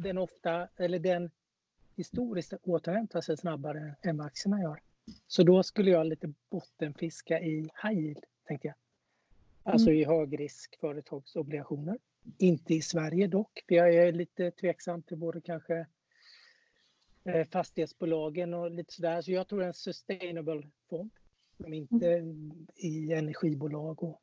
den 0.02 0.18
ofta, 0.18 0.68
eller 0.76 0.98
den 0.98 1.30
historiskt 1.96 2.52
återhämtar 2.62 3.20
sig 3.20 3.36
snabbare 3.36 3.94
än 4.02 4.16
vad 4.16 4.26
aktierna 4.26 4.60
gör. 4.60 4.80
Så 5.26 5.42
då 5.42 5.62
skulle 5.62 5.90
jag 5.90 6.06
lite 6.06 6.32
bottenfiska 6.50 7.40
i 7.40 7.70
high 7.82 7.98
yield, 7.98 8.24
tänkte 8.44 8.68
jag. 8.68 8.74
Alltså 9.62 9.88
mm. 9.88 10.00
i 10.00 10.04
högrisk 10.04 10.80
företagsobligationer. 10.80 11.98
Inte 12.38 12.74
i 12.74 12.82
Sverige 12.82 13.26
dock, 13.26 13.64
för 13.68 13.74
jag 13.74 13.94
är 13.94 14.12
lite 14.12 14.50
tveksam 14.50 15.02
till 15.02 15.16
både 15.16 15.40
kanske 15.40 15.86
eh, 17.24 17.46
fastighetsbolagen 17.46 18.54
och 18.54 18.70
lite 18.70 18.92
sådär. 18.92 19.22
Så 19.22 19.32
jag 19.32 19.48
tror 19.48 19.62
en 19.62 19.74
sustainable 19.74 20.68
fond. 20.90 21.10
Som 21.56 21.72
inte 21.72 22.12
mm. 22.12 22.66
i 22.76 23.12
energibolag 23.12 24.02
och, 24.02 24.22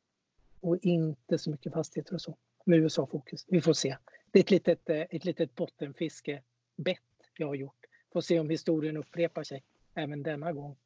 och 0.60 0.78
inte 0.82 1.38
så 1.38 1.50
mycket 1.50 1.72
fastigheter 1.72 2.14
och 2.14 2.20
så. 2.20 2.36
Med 2.64 2.78
USA-fokus. 2.78 3.44
Vi 3.48 3.60
får 3.60 3.72
se. 3.72 3.96
Det 4.30 4.38
är 4.38 4.42
ett 4.42 4.50
litet, 4.50 4.90
eh, 4.90 5.00
ett 5.10 5.24
litet 5.24 5.54
bottenfiske 5.54 6.42
bett 6.76 7.00
jag 7.36 7.46
har 7.46 7.54
gjort. 7.54 7.86
Får 8.12 8.20
se 8.20 8.40
om 8.40 8.50
historien 8.50 8.96
upprepar 8.96 9.44
sig 9.44 9.62
även 9.94 10.22
denna 10.22 10.52
gång. 10.52 10.76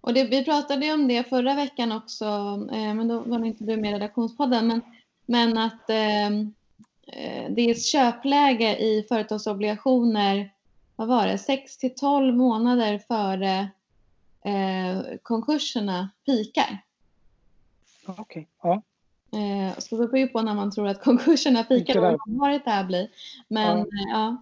Och 0.00 0.14
det, 0.14 0.24
vi 0.24 0.44
pratade 0.44 0.92
om 0.92 1.08
det 1.08 1.28
förra 1.28 1.54
veckan 1.54 1.92
också, 1.92 2.24
eh, 2.72 2.94
men 2.94 3.08
då 3.08 3.20
var 3.20 3.44
inte 3.44 3.64
du 3.64 3.76
med 3.76 3.90
i 3.90 3.94
redaktionspodden, 3.94 4.66
men, 4.66 4.82
men 5.26 5.58
att 5.58 5.90
ehm, 5.90 6.54
eh, 7.06 7.50
det 7.50 7.70
är 7.70 7.74
köpläge 7.74 8.76
i 8.76 9.06
företagsobligationer, 9.08 10.50
vad 10.96 11.08
var 11.08 11.26
det, 11.26 11.38
6 11.38 11.76
till 11.76 11.94
12 11.94 12.36
månader 12.36 12.98
före 12.98 13.70
eh, 14.44 15.18
konkurserna 15.22 16.10
pikar. 16.26 16.82
Okej, 18.06 18.22
okay. 18.22 18.46
ja. 18.62 18.82
Eh, 19.32 19.78
så 19.78 19.96
det 19.96 20.06
beror 20.06 20.18
ju 20.18 20.28
på 20.28 20.42
när 20.42 20.54
man 20.54 20.70
tror 20.70 20.88
att 20.88 21.02
konkurserna 21.04 21.64
pikar 21.64 21.98
och 21.98 22.10
hur 22.10 22.18
långvarigt 22.26 22.64
det 22.64 22.70
här 22.70 22.84
blir. 22.84 23.08
Men 23.48 23.78
ja. 23.78 23.86
ja 24.12 24.36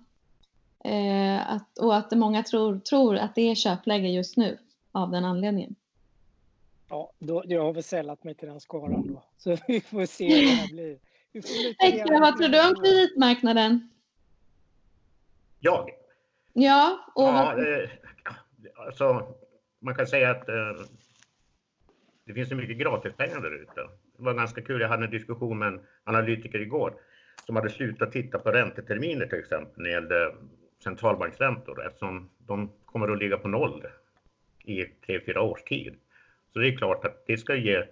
Eh, 0.85 1.51
att, 1.53 1.79
och 1.79 1.97
att 1.97 2.13
många 2.13 2.43
tror, 2.43 2.79
tror 2.79 3.17
att 3.17 3.35
det 3.35 3.51
är 3.51 3.55
köpläge 3.55 4.09
just 4.09 4.37
nu 4.37 4.59
av 4.93 5.11
den 5.11 5.25
anledningen. 5.25 5.75
Ja, 6.89 7.13
då, 7.19 7.43
jag 7.47 7.63
har 7.63 7.73
väl 7.73 7.83
sällat 7.83 8.25
mig 8.25 8.35
till 8.35 8.49
den 8.49 8.61
skaran 8.61 9.07
då. 9.07 9.23
Så 9.39 9.57
vi 9.69 9.81
får 9.81 10.07
se 10.07 10.41
hur 10.41 10.47
det 10.47 10.53
här 10.53 10.69
blir. 10.69 10.99
Extra, 11.83 12.21
vad 12.21 12.37
tror 12.37 12.49
du 12.49 12.69
om 12.69 12.75
kreditmarknaden? 12.75 13.91
Jag? 15.61 15.91
Ja, 16.53 17.13
och 17.15 17.23
ja, 17.23 17.63
eh, 17.63 17.91
alltså, 18.75 19.35
man 19.79 19.95
kan 19.95 20.07
säga 20.07 20.31
att 20.31 20.49
eh, 20.49 20.87
det 22.25 22.35
finns 22.35 22.49
så 22.49 22.55
mycket 22.55 22.79
gratispengar 22.79 23.41
där 23.41 23.63
ute. 23.63 23.81
Det 24.17 24.23
var 24.25 24.35
ganska 24.35 24.63
kul, 24.63 24.81
jag 24.81 24.89
hade 24.89 25.05
en 25.05 25.11
diskussion 25.11 25.59
med 25.59 25.69
en 25.69 25.81
analytiker 26.05 26.59
igår 26.61 26.95
som 27.47 27.57
hade 27.57 27.71
slutat 27.71 28.13
titta 28.13 28.39
på 28.39 28.51
ränteterminer 28.51 29.27
till 29.27 29.39
exempel 29.39 29.73
när 29.77 29.85
det 29.85 29.91
gällde 29.91 30.35
centralbanksräntor 30.79 31.87
eftersom 31.87 32.31
de 32.39 32.73
kommer 32.85 33.09
att 33.13 33.19
ligga 33.19 33.37
på 33.37 33.49
noll 33.49 33.87
i 34.65 34.85
tre, 34.85 35.21
fyra 35.27 35.43
års 35.43 35.63
tid. 35.63 35.97
Så 36.53 36.59
det 36.59 36.69
är 36.69 36.77
klart 36.77 37.05
att 37.05 37.27
det 37.27 37.37
ska 37.37 37.55
ge 37.55 37.85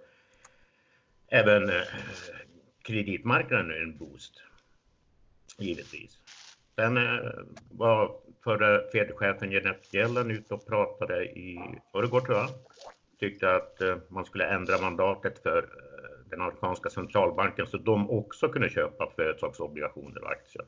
även 1.27 1.69
eh, 1.69 1.81
kreditmarknaden 2.81 3.71
en 3.71 3.97
boost, 3.97 4.43
givetvis. 5.57 6.17
Sen 6.75 6.97
eh, 6.97 7.31
var 7.71 8.15
förre 8.43 8.91
Fed-chefen 8.91 9.51
Janet 9.51 9.93
Yellen 9.93 10.31
ute 10.31 10.53
och 10.53 10.67
pratade 10.67 11.25
i 11.25 11.59
förrgår 11.91 12.21
tror 12.21 12.37
jag. 12.37 12.49
Tyckte 13.19 13.55
att 13.55 13.81
eh, 13.81 13.97
man 14.09 14.25
skulle 14.25 14.47
ändra 14.47 14.81
mandatet 14.81 15.39
för 15.43 15.69
den 16.29 16.41
amerikanska 16.41 16.89
centralbanken 16.89 17.67
så 17.67 17.77
de 17.77 18.09
också 18.09 18.49
kunde 18.49 18.69
köpa 18.69 19.11
företagsobligationer 19.15 20.23
och 20.23 20.31
aktier. 20.31 20.65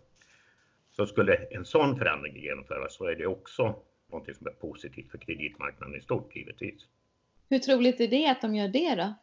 Så 0.99 1.05
skulle 1.05 1.35
en 1.35 1.65
sån 1.65 1.97
förändring 1.97 2.37
genomföras 2.37 2.95
så 2.95 3.05
är 3.05 3.15
det 3.15 3.25
också 3.25 3.75
något 4.11 4.35
som 4.35 4.47
är 4.47 4.51
positivt 4.51 5.11
för 5.11 5.17
kreditmarknaden 5.17 5.95
i 5.95 6.01
stort 6.01 6.35
givetvis. 6.35 6.87
Hur 7.49 7.59
troligt 7.59 7.99
är 7.99 8.07
det 8.07 8.27
att 8.27 8.41
de 8.41 8.55
gör 8.55 8.67
det 8.67 8.95
då? 8.95 9.13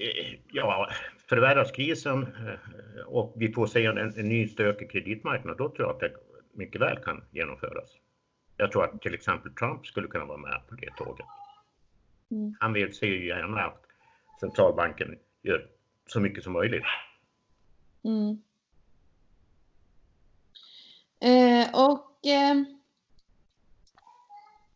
Eh, 0.00 0.38
ja, 0.52 0.90
förvärras 1.28 1.72
krisen 1.72 2.22
eh, 2.22 3.06
och 3.06 3.34
vi 3.36 3.52
får 3.52 3.66
se 3.66 3.86
en, 3.86 3.98
en 3.98 4.28
ny 4.28 4.48
stökig 4.48 4.90
kreditmarknad, 4.90 5.56
då 5.56 5.68
tror 5.68 5.88
jag 5.88 5.90
att 5.90 6.00
det 6.00 6.12
mycket 6.52 6.80
väl 6.80 6.96
kan 6.96 7.24
genomföras. 7.30 7.90
Jag 8.56 8.72
tror 8.72 8.84
att 8.84 9.02
till 9.02 9.14
exempel 9.14 9.54
Trump 9.54 9.86
skulle 9.86 10.08
kunna 10.08 10.24
vara 10.24 10.38
med 10.38 10.60
på 10.68 10.74
det 10.74 10.90
tåget. 10.96 11.26
Mm. 12.30 12.54
Han 12.60 12.72
vill 12.72 12.94
se 12.94 13.06
ju 13.06 13.26
gärna 13.26 13.60
att 13.60 13.84
centralbanken 14.40 15.18
gör 15.42 15.66
så 16.06 16.20
mycket 16.20 16.44
som 16.44 16.52
möjligt. 16.52 16.84
Mm. 18.04 18.42
Eh, 21.22 21.68
och 21.72 22.26
eh, 22.26 22.62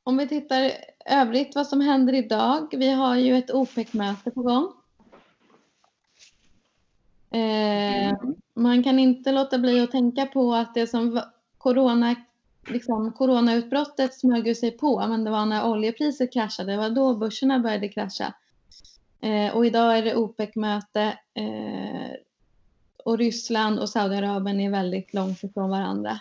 om 0.04 0.16
vi 0.16 0.28
tittar 0.28 0.72
övrigt 1.06 1.54
vad 1.54 1.66
som 1.66 1.80
händer 1.80 2.12
idag. 2.12 2.74
Vi 2.76 2.90
har 2.90 3.16
ju 3.16 3.36
ett 3.36 3.50
OPEC-möte 3.50 4.30
på 4.30 4.42
gång. 4.42 4.72
Eh, 7.30 8.14
man 8.54 8.82
kan 8.82 8.98
inte 8.98 9.32
låta 9.32 9.58
bli 9.58 9.80
att 9.80 9.90
tänka 9.90 10.26
på 10.26 10.54
att 10.54 10.74
det 10.74 10.86
som 10.86 11.22
corona, 11.58 12.14
liksom, 12.68 13.12
coronautbrottet 13.12 14.14
smög 14.14 14.56
sig 14.56 14.70
på, 14.70 15.06
men 15.08 15.24
det 15.24 15.30
var 15.30 15.46
när 15.46 15.66
oljepriset 15.66 16.32
kraschade, 16.32 16.72
det 16.72 16.78
var 16.78 16.90
då 16.90 17.16
börserna 17.16 17.58
började 17.58 17.88
krascha. 17.88 18.34
Eh, 19.20 19.56
och 19.56 19.66
idag 19.66 19.98
är 19.98 20.02
det 20.02 20.16
OPEC-möte 20.16 21.18
eh, 21.34 22.16
och 23.04 23.18
Ryssland 23.18 23.78
och 23.78 23.88
Saudiarabien 23.88 24.60
är 24.60 24.70
väldigt 24.70 25.14
långt 25.14 25.42
ifrån 25.42 25.70
varandra. 25.70 26.20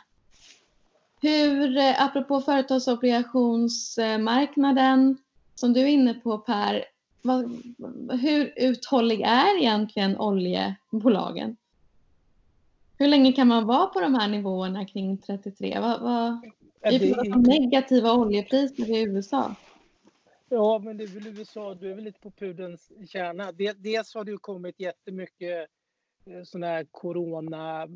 Hur, 1.25 1.77
eh, 1.77 2.01
apropå 2.01 2.41
företagsobligationsmarknaden 2.41 5.17
som 5.55 5.73
du 5.73 5.81
är 5.81 5.87
inne 5.87 6.13
på 6.13 6.37
Per, 6.37 6.85
vad, 7.21 7.63
hur 8.21 8.53
uthållig 8.55 9.21
är 9.21 9.59
egentligen 9.59 10.17
oljebolagen? 10.17 11.57
Hur 12.97 13.07
länge 13.07 13.31
kan 13.31 13.47
man 13.47 13.67
vara 13.67 13.87
på 13.87 14.01
de 14.01 14.15
här 14.15 14.27
nivåerna 14.27 14.85
kring 14.85 15.17
33? 15.17 15.79
Vad, 15.79 16.01
vad, 16.01 16.39
vi 16.89 17.13
pratar 17.13 17.35
om 17.35 17.41
negativa 17.41 18.13
oljepriser 18.13 18.89
i 18.89 19.03
USA. 19.03 19.55
Ja, 20.49 20.81
men 20.83 20.97
det 20.97 21.03
är 21.03 21.07
väl 21.07 21.27
USA, 21.27 21.73
du 21.73 21.91
är 21.91 21.95
väl 21.95 22.03
lite 22.03 22.19
på 22.19 22.31
pudelns 22.31 22.91
kärna. 23.09 23.51
Dels 23.77 24.15
har 24.15 24.23
det 24.23 24.31
ju 24.31 24.37
kommit 24.37 24.79
jättemycket 24.79 25.67
eh, 26.25 26.43
sådana 26.43 26.67
här 26.67 26.85
corona 26.91 27.87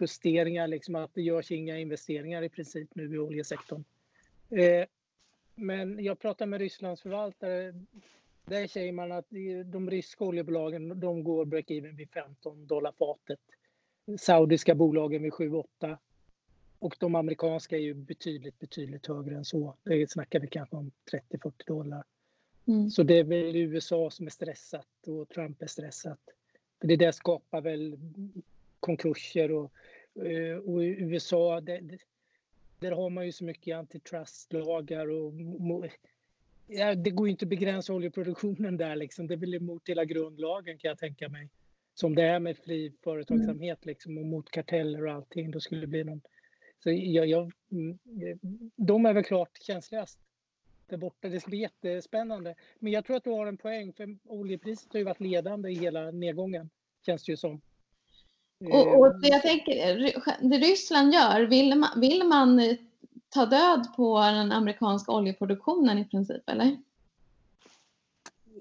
justeringar, 0.00 0.68
liksom 0.68 0.94
att 0.94 1.14
det 1.14 1.22
görs 1.22 1.50
inga 1.50 1.78
investeringar 1.78 2.42
i 2.42 2.48
princip 2.48 2.94
nu 2.94 3.14
i 3.14 3.18
oljesektorn. 3.18 3.84
Eh, 4.50 4.86
men 5.54 6.04
jag 6.04 6.18
pratar 6.18 6.46
med 6.46 6.60
Rysslands 6.60 7.02
förvaltare. 7.02 7.74
Där 8.44 8.66
säger 8.66 8.92
man 8.92 9.12
att 9.12 9.26
de 9.64 9.90
ryska 9.90 10.24
oljebolagen 10.24 11.00
de 11.00 11.24
går 11.24 11.44
break-even 11.44 11.96
vid 11.96 12.10
15 12.10 12.66
dollar 12.66 12.92
fatet. 12.92 13.40
Saudiska 14.18 14.74
bolagen 14.74 15.22
vid 15.22 15.32
7-8. 15.32 15.98
Och 16.78 16.96
de 17.00 17.14
amerikanska 17.14 17.76
är 17.76 17.80
ju 17.80 17.94
betydligt, 17.94 18.58
betydligt 18.58 19.06
högre 19.06 19.36
än 19.36 19.44
så. 19.44 19.76
Det 19.82 20.10
snackar 20.10 20.40
vi 20.40 20.46
kanske 20.46 20.76
om 20.76 20.92
30-40 21.30 21.52
dollar. 21.66 22.04
Mm. 22.66 22.90
Så 22.90 23.02
det 23.02 23.18
är 23.18 23.24
väl 23.24 23.56
USA 23.56 24.10
som 24.10 24.26
är 24.26 24.30
stressat 24.30 24.86
och 25.06 25.28
Trump 25.28 25.62
är 25.62 25.66
stressat. 25.66 26.20
För 26.80 26.88
det 26.88 26.96
där 26.96 27.12
skapar 27.12 27.60
väl 27.60 27.98
konkurser 28.84 29.52
och, 29.52 29.72
eh, 30.26 30.56
och 30.56 30.84
i 30.84 30.86
USA 30.86 31.60
det, 31.60 31.80
det, 31.80 31.98
där 32.78 32.92
har 32.92 33.10
man 33.10 33.26
ju 33.26 33.32
så 33.32 33.44
mycket 33.44 33.76
antitrustlagar 33.76 35.10
och 35.10 35.32
ja, 36.66 36.94
det 36.94 37.10
går 37.10 37.26
ju 37.26 37.30
inte 37.30 37.44
att 37.44 37.48
begränsa 37.48 37.94
oljeproduktionen 37.94 38.76
där 38.76 38.96
liksom. 38.96 39.26
Det 39.26 39.34
är 39.34 39.38
väl 39.38 39.54
emot 39.54 39.88
hela 39.88 40.04
grundlagen 40.04 40.78
kan 40.78 40.88
jag 40.88 40.98
tänka 40.98 41.28
mig. 41.28 41.50
Som 41.94 42.14
det 42.14 42.22
är 42.22 42.38
med 42.38 42.58
fri 42.58 42.92
företagsamhet 43.04 43.86
liksom 43.86 44.18
och 44.18 44.26
mot 44.26 44.50
karteller 44.50 45.06
och 45.06 45.12
allting. 45.12 45.50
Då 45.50 45.60
skulle 45.60 45.80
det 45.80 45.86
bli 45.86 46.04
någon... 46.04 46.20
Så 46.82 46.90
jag, 46.90 47.26
jag, 47.26 47.52
mm, 47.72 47.98
de 48.76 49.06
är 49.06 49.12
väl 49.12 49.24
klart 49.24 49.58
känsligast 49.62 50.18
där 50.86 50.96
borta. 50.96 51.28
Det 51.28 51.40
ska 51.40 51.48
bli 51.48 51.58
jättespännande. 51.58 52.54
Men 52.78 52.92
jag 52.92 53.04
tror 53.04 53.16
att 53.16 53.24
du 53.24 53.30
har 53.30 53.46
en 53.46 53.56
poäng 53.56 53.92
för 53.92 54.18
oljepriset 54.24 54.92
har 54.92 54.98
ju 54.98 55.04
varit 55.04 55.20
ledande 55.20 55.70
i 55.70 55.74
hela 55.74 56.10
nedgången. 56.10 56.70
Känns 57.06 57.24
det 57.24 57.32
ju 57.32 57.36
som. 57.36 57.60
Och, 58.72 58.98
och 59.00 59.14
jag 59.22 59.42
tänker, 59.42 59.74
det 60.48 60.58
Ryssland 60.58 61.14
gör, 61.14 61.40
vill 61.42 61.78
man, 61.78 62.00
vill 62.00 62.24
man 62.26 62.76
ta 63.28 63.46
död 63.46 63.86
på 63.96 64.18
den 64.20 64.52
amerikanska 64.52 65.12
oljeproduktionen 65.12 65.98
i 65.98 66.04
princip, 66.04 66.50
eller? 66.50 66.76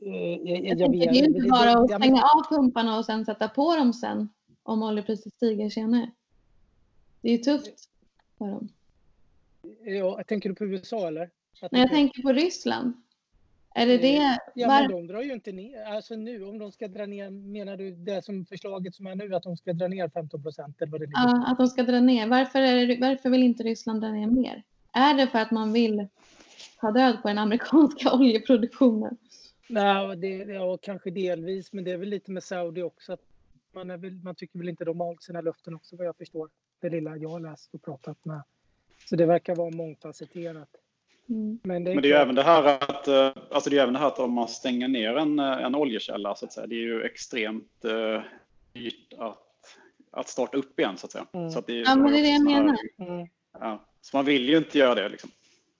jag, 0.01 0.65
Jag 0.65 0.79
jag 0.81 0.91
vet 0.91 1.01
det 1.01 1.09
är 1.09 1.13
ju 1.13 1.25
inte 1.25 1.47
bara 1.49 1.71
att 1.71 1.89
stänga 2.01 2.21
av 2.21 2.55
pumparna 2.55 2.97
och 2.97 3.05
sen 3.05 3.25
sätta 3.25 3.47
på 3.49 3.75
dem 3.75 3.93
sen 3.93 4.29
om 4.63 4.83
oljepriset 4.83 5.33
stiger 5.33 5.69
senare. 5.69 6.11
Det 7.21 7.27
är 7.27 7.31
ju 7.31 7.37
tufft 7.37 7.89
för 8.37 8.45
dem. 8.45 8.69
Ja, 9.85 10.23
tänker 10.27 10.49
du 10.49 10.55
på 10.55 10.65
USA 10.65 11.07
eller? 11.07 11.29
Att 11.61 11.71
När 11.71 11.79
jag 11.79 11.89
det- 11.89 11.93
tänker 11.95 12.21
på 12.21 12.33
Ryssland. 12.33 12.93
Är 13.75 13.85
det 13.87 13.93
Eh, 13.93 14.01
det? 14.01 14.39
Ja, 14.55 14.67
var- 14.67 14.81
men 14.81 14.91
de 14.91 15.07
drar 15.07 15.21
ju 15.21 15.33
inte 15.33 15.51
ner. 15.51 15.83
Alltså 15.85 16.15
nu, 16.15 16.43
om 16.45 16.59
de 16.59 16.71
ska 16.71 16.87
dra 16.87 17.05
ner, 17.05 17.29
menar 17.29 17.77
du 17.77 17.91
det 17.91 18.25
som 18.25 18.45
förslaget 18.45 18.95
som 18.95 19.07
är 19.07 19.15
nu, 19.15 19.35
att 19.35 19.43
de 19.43 19.57
ska 19.57 19.73
dra 19.73 19.87
ner 19.87 20.09
15 20.09 20.43
procent 20.43 20.81
eller 20.81 20.91
vad 20.91 21.01
det 21.01 21.05
ligger 21.05 21.19
Ja, 21.21 21.45
att 21.47 21.57
de 21.57 21.67
ska 21.67 21.83
dra 21.83 21.99
ner. 21.99 22.27
Varför, 22.27 22.61
det, 22.87 22.97
varför 23.01 23.29
vill 23.29 23.43
inte 23.43 23.63
Ryssland 23.63 24.01
dra 24.01 24.09
ner 24.11 24.27
mer? 24.27 24.63
Är 24.93 25.13
det 25.13 25.27
för 25.27 25.39
att 25.39 25.51
man 25.51 25.73
vill 25.73 26.07
ta 26.79 26.91
död 26.91 27.21
på 27.21 27.27
den 27.27 27.37
amerikanska 27.37 28.13
oljeproduktionen? 28.13 29.17
Nej, 29.69 30.15
det, 30.17 30.27
ja, 30.53 30.77
kanske 30.81 31.11
delvis, 31.11 31.73
men 31.73 31.83
det 31.83 31.91
är 31.91 31.97
väl 31.97 32.09
lite 32.09 32.31
med 32.31 32.43
Saudi 32.43 32.81
också. 32.81 33.17
Man, 33.73 33.87
väl, 33.87 34.13
man 34.23 34.35
tycker 34.35 34.59
väl 34.59 34.69
inte 34.69 34.85
de 34.85 34.99
har 34.99 35.07
hållit 35.07 35.23
sina 35.23 35.41
löften 35.41 35.75
också 35.75 35.95
vad 35.95 36.07
jag 36.07 36.17
förstår. 36.17 36.49
Det 36.81 36.89
lilla 36.89 37.17
jag 37.17 37.29
har 37.29 37.39
läst 37.39 37.73
och 37.73 37.81
pratat 37.81 38.25
med. 38.25 38.41
Så 39.09 39.15
det 39.15 39.25
verkar 39.25 39.55
vara 39.55 39.69
mångfacetterat. 39.69 40.69
Mm. 41.29 41.59
Men 41.63 41.83
det 41.83 41.91
är, 41.91 41.95
Men 41.95 42.01
det 42.03 42.07
är 42.07 42.09
ju 42.09 42.15
även 42.21 42.35
det 42.35 42.43
här 42.43 42.63
att, 42.63 43.07
eh, 43.07 43.31
alltså 43.51 43.69
det 43.69 43.77
är 43.77 43.81
även 43.81 43.93
det 43.93 43.99
här 43.99 44.07
att 44.07 44.19
om 44.19 44.33
man 44.33 44.47
stänger 44.47 44.87
ner 44.87 45.17
en, 45.17 45.39
eh, 45.39 45.45
en 45.65 45.75
oljekälla 45.75 46.35
så 46.35 46.45
att 46.45 46.53
säga, 46.53 46.67
det 46.67 46.75
är 46.75 46.81
ju 46.81 47.03
extremt 47.03 47.85
eh, 47.85 48.21
dyrt 48.73 49.13
att, 49.17 49.77
att 50.11 50.27
starta 50.29 50.57
upp 50.57 50.79
igen 50.79 50.97
så 50.97 51.05
att 51.05 51.11
säga. 51.11 51.25
Mm. 51.33 51.49
Så 51.51 51.59
att 51.59 51.67
det, 51.67 51.73
Ja, 51.73 51.95
men 51.95 52.11
det 52.11 52.17
är 52.19 52.21
det 52.21 52.29
jag 52.29 52.43
menar. 52.43 52.77
Mm. 52.99 53.27
Ja, 53.59 53.85
så 54.01 54.17
man 54.17 54.25
vill 54.25 54.49
ju 54.49 54.57
inte 54.57 54.77
göra 54.77 54.95
det 54.95 55.09
liksom. 55.09 55.29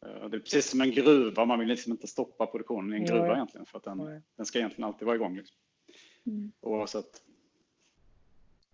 Eh, 0.05 0.29
Det 0.29 0.38
är 0.38 0.39
precis 0.39 0.69
som 0.69 0.81
en 0.81 0.91
gruva, 0.91 1.45
man 1.45 1.59
vill 1.59 1.67
liksom 1.67 1.91
inte 1.91 2.07
stoppa 2.07 2.45
produktionen 2.45 2.93
i 2.93 2.97
en 2.97 3.05
gruva 3.05 3.25
Nej. 3.25 3.33
egentligen 3.35 3.65
för 3.65 3.77
att 3.77 3.83
den, 3.83 4.21
den 4.35 4.45
ska 4.45 4.59
egentligen 4.59 4.88
alltid 4.88 5.05
vara 5.05 5.15
igång. 5.15 5.35
Liksom. 5.38 5.55
Mm. 6.27 6.51
Oavsett. 6.62 7.13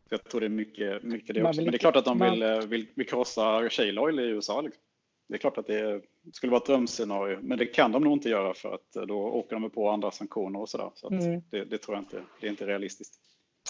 Så 0.10 0.16
Jag 0.16 0.24
tror 0.24 0.42
det 0.42 0.48
är 0.48 0.50
mycket, 0.50 1.04
mycket 1.04 1.36
det 1.36 1.42
Man 1.42 1.50
också. 1.50 1.60
vill 1.60 1.66
Men 1.66 1.72
det 1.72 1.78
är 1.78 1.80
klart 1.80 1.96
att 1.96 2.06
de 2.06 2.18
man- 2.18 2.32
vill, 2.32 2.68
vill, 2.68 2.88
vill 2.94 3.08
krossa 3.08 3.70
shale 3.70 4.02
oil 4.02 4.20
i 4.20 4.24
USA. 4.24 4.62
Liksom. 4.62 4.84
Det 5.30 5.36
är 5.36 5.38
klart 5.38 5.58
att 5.58 5.68
det 5.68 6.02
skulle 6.34 6.52
vara 6.52 6.62
ett 6.62 6.68
drömscenario. 6.68 7.40
Men 7.42 7.58
det 7.58 7.66
kan 7.66 7.92
de 7.92 8.04
nog 8.04 8.14
inte 8.14 8.30
göra 8.30 8.54
för 8.54 8.74
att 8.74 8.96
eh, 8.96 9.02
då 9.02 9.18
åker 9.20 9.56
de 9.60 9.70
på 9.70 9.90
andra 9.90 10.12
sanktioner 10.12 10.60
och 10.62 10.70
sådär. 10.70 10.92
Så 10.96 11.10
Mm. 11.14 11.42
det, 11.50 11.66
det 11.66 11.78
tror 11.78 11.96
jag 11.98 12.02
inte. 12.02 12.22
Det 12.40 12.48
är 12.48 12.52
inte 12.52 12.66
realistiskt. 12.68 13.20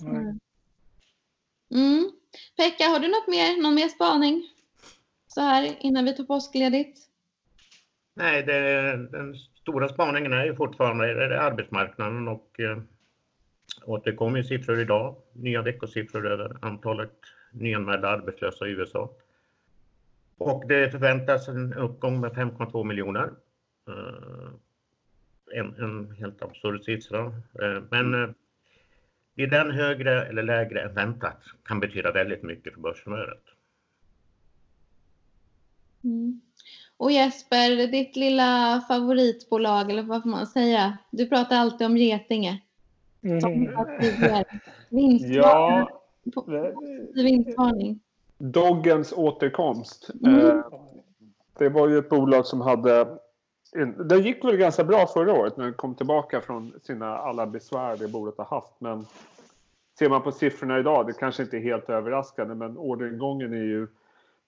Nej. 0.01 0.35
Mm. 1.71 2.11
Pekka, 2.57 2.83
har 2.83 2.99
du 2.99 3.07
något 3.07 3.27
mer? 3.27 3.61
Någon 3.61 3.75
mer 3.75 3.87
spaning? 3.87 4.49
Så 5.27 5.41
här 5.41 5.75
innan 5.79 6.05
vi 6.05 6.15
tar 6.15 6.23
påskledigt? 6.23 6.99
Nej, 8.13 8.43
det, 8.43 8.91
den 9.11 9.35
stora 9.35 9.89
spaningen 9.89 10.33
är 10.33 10.45
ju 10.45 10.55
fortfarande 10.55 11.05
är 11.11 11.29
arbetsmarknaden 11.29 12.27
och 12.27 12.59
eh, 12.59 12.81
återkommer 13.85 14.43
siffror 14.43 14.79
idag, 14.79 15.15
nya 15.33 15.61
veckosiffror 15.61 16.27
över 16.27 16.57
antalet 16.61 17.19
nyanmälda 17.53 18.07
arbetslösa 18.07 18.67
i 18.67 18.71
USA. 18.71 19.09
Och 20.39 20.67
det 20.67 20.91
förväntas 20.91 21.47
en 21.47 21.73
uppgång 21.73 22.19
med 22.19 22.31
5,2 22.31 22.83
miljoner. 22.83 23.29
Eh, 23.87 24.49
En, 25.59 25.75
en 25.83 26.11
helt 26.11 26.41
absurd 26.41 26.83
siffra. 26.83 27.25
Eh, 27.61 27.83
Men 27.91 28.13
eh, 28.23 28.29
är 29.35 29.47
den 29.47 29.71
högre 29.71 30.25
eller 30.25 30.43
lägre 30.43 30.81
än 30.81 30.93
väntat 30.93 31.37
kan 31.65 31.79
betyda 31.79 32.11
väldigt 32.11 32.43
mycket 32.43 32.73
för 32.73 32.81
börshumöret. 32.81 33.43
Mm. 36.03 36.41
Och 36.97 37.11
Jesper, 37.11 37.87
ditt 37.91 38.15
lilla 38.15 38.81
favoritbolag, 38.87 39.91
eller 39.91 40.03
vad 40.03 40.21
får 40.23 40.29
man 40.29 40.47
säga? 40.47 40.97
Du 41.11 41.25
pratar 41.29 41.55
alltid 41.55 41.87
om 41.87 41.97
Getinge. 41.97 42.61
Som 43.41 43.51
Mm. 43.51 43.73
Vinstvarning. 44.89 45.33
Ja, 45.35 46.01
på- 46.33 46.73
Vinstvarning. 47.15 47.99
Doggens 48.39 49.13
återkomst. 49.13 50.09
Mm. 50.25 50.47
Eh, 50.47 50.63
Det 51.57 51.69
var 51.69 51.87
ju 51.87 51.97
ett 51.97 52.09
bolag 52.09 52.45
som 52.45 52.61
hade... 52.61 53.07
Det 54.09 54.17
gick 54.17 54.45
väl 54.45 54.57
ganska 54.57 54.83
bra 54.83 55.07
förra 55.07 55.33
året 55.33 55.57
när 55.57 55.65
det 55.65 55.73
kom 55.73 55.95
tillbaka 55.95 56.41
från 56.41 56.73
sina 56.83 57.17
alla 57.17 57.47
besvär 57.47 57.97
det 57.97 58.07
bolaget 58.07 58.37
har 58.37 58.45
haft. 58.45 58.73
Men 58.79 59.05
ser 59.99 60.09
man 60.09 60.21
på 60.21 60.31
siffrorna 60.31 60.79
idag, 60.79 61.07
det 61.07 61.13
kanske 61.13 61.43
inte 61.43 61.57
är 61.57 61.61
helt 61.61 61.89
överraskande, 61.89 62.55
men 62.55 62.77
orderingången 62.77 63.53
är 63.53 63.63
ju 63.63 63.87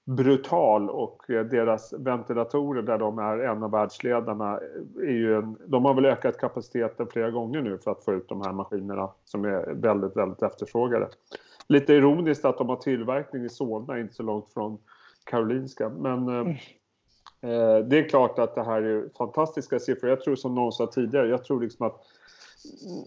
brutal 0.05 0.89
och 0.89 1.29
eh, 1.29 1.45
deras 1.45 1.93
ventilatorer 1.93 2.81
där 2.81 2.97
de 2.97 3.19
är 3.19 3.37
en 3.37 3.63
av 3.63 3.71
världsledarna 3.71 4.59
är 5.01 5.11
ju 5.11 5.35
en, 5.35 5.57
de 5.65 5.85
har 5.85 5.93
väl 5.93 6.05
ökat 6.05 6.37
kapaciteten 6.37 7.07
flera 7.07 7.31
gånger 7.31 7.61
nu 7.61 7.77
för 7.77 7.91
att 7.91 8.03
få 8.03 8.13
ut 8.13 8.29
de 8.29 8.41
här 8.41 8.51
maskinerna 8.51 9.09
som 9.25 9.45
är 9.45 9.73
väldigt, 9.73 10.17
väldigt 10.17 10.41
efterfrågade. 10.41 11.07
Lite 11.67 11.93
ironiskt 11.93 12.45
att 12.45 12.57
de 12.57 12.69
har 12.69 12.75
tillverkning 12.75 13.45
i 13.45 13.49
Solna, 13.49 13.99
inte 13.99 14.13
så 14.13 14.23
långt 14.23 14.53
från 14.53 14.77
Karolinska. 15.23 15.89
Men 15.89 16.27
eh, 16.27 16.47
eh, 17.51 17.79
det 17.79 17.99
är 17.99 18.09
klart 18.09 18.39
att 18.39 18.55
det 18.55 18.63
här 18.63 18.81
är 18.81 19.09
fantastiska 19.17 19.79
siffror. 19.79 20.09
Jag 20.09 20.21
tror 20.21 20.35
som 20.35 20.55
någon 20.55 20.71
sa 20.71 20.87
tidigare, 20.87 21.27
jag 21.27 21.43
tror 21.43 21.61
liksom 21.61 21.87
att 21.87 22.01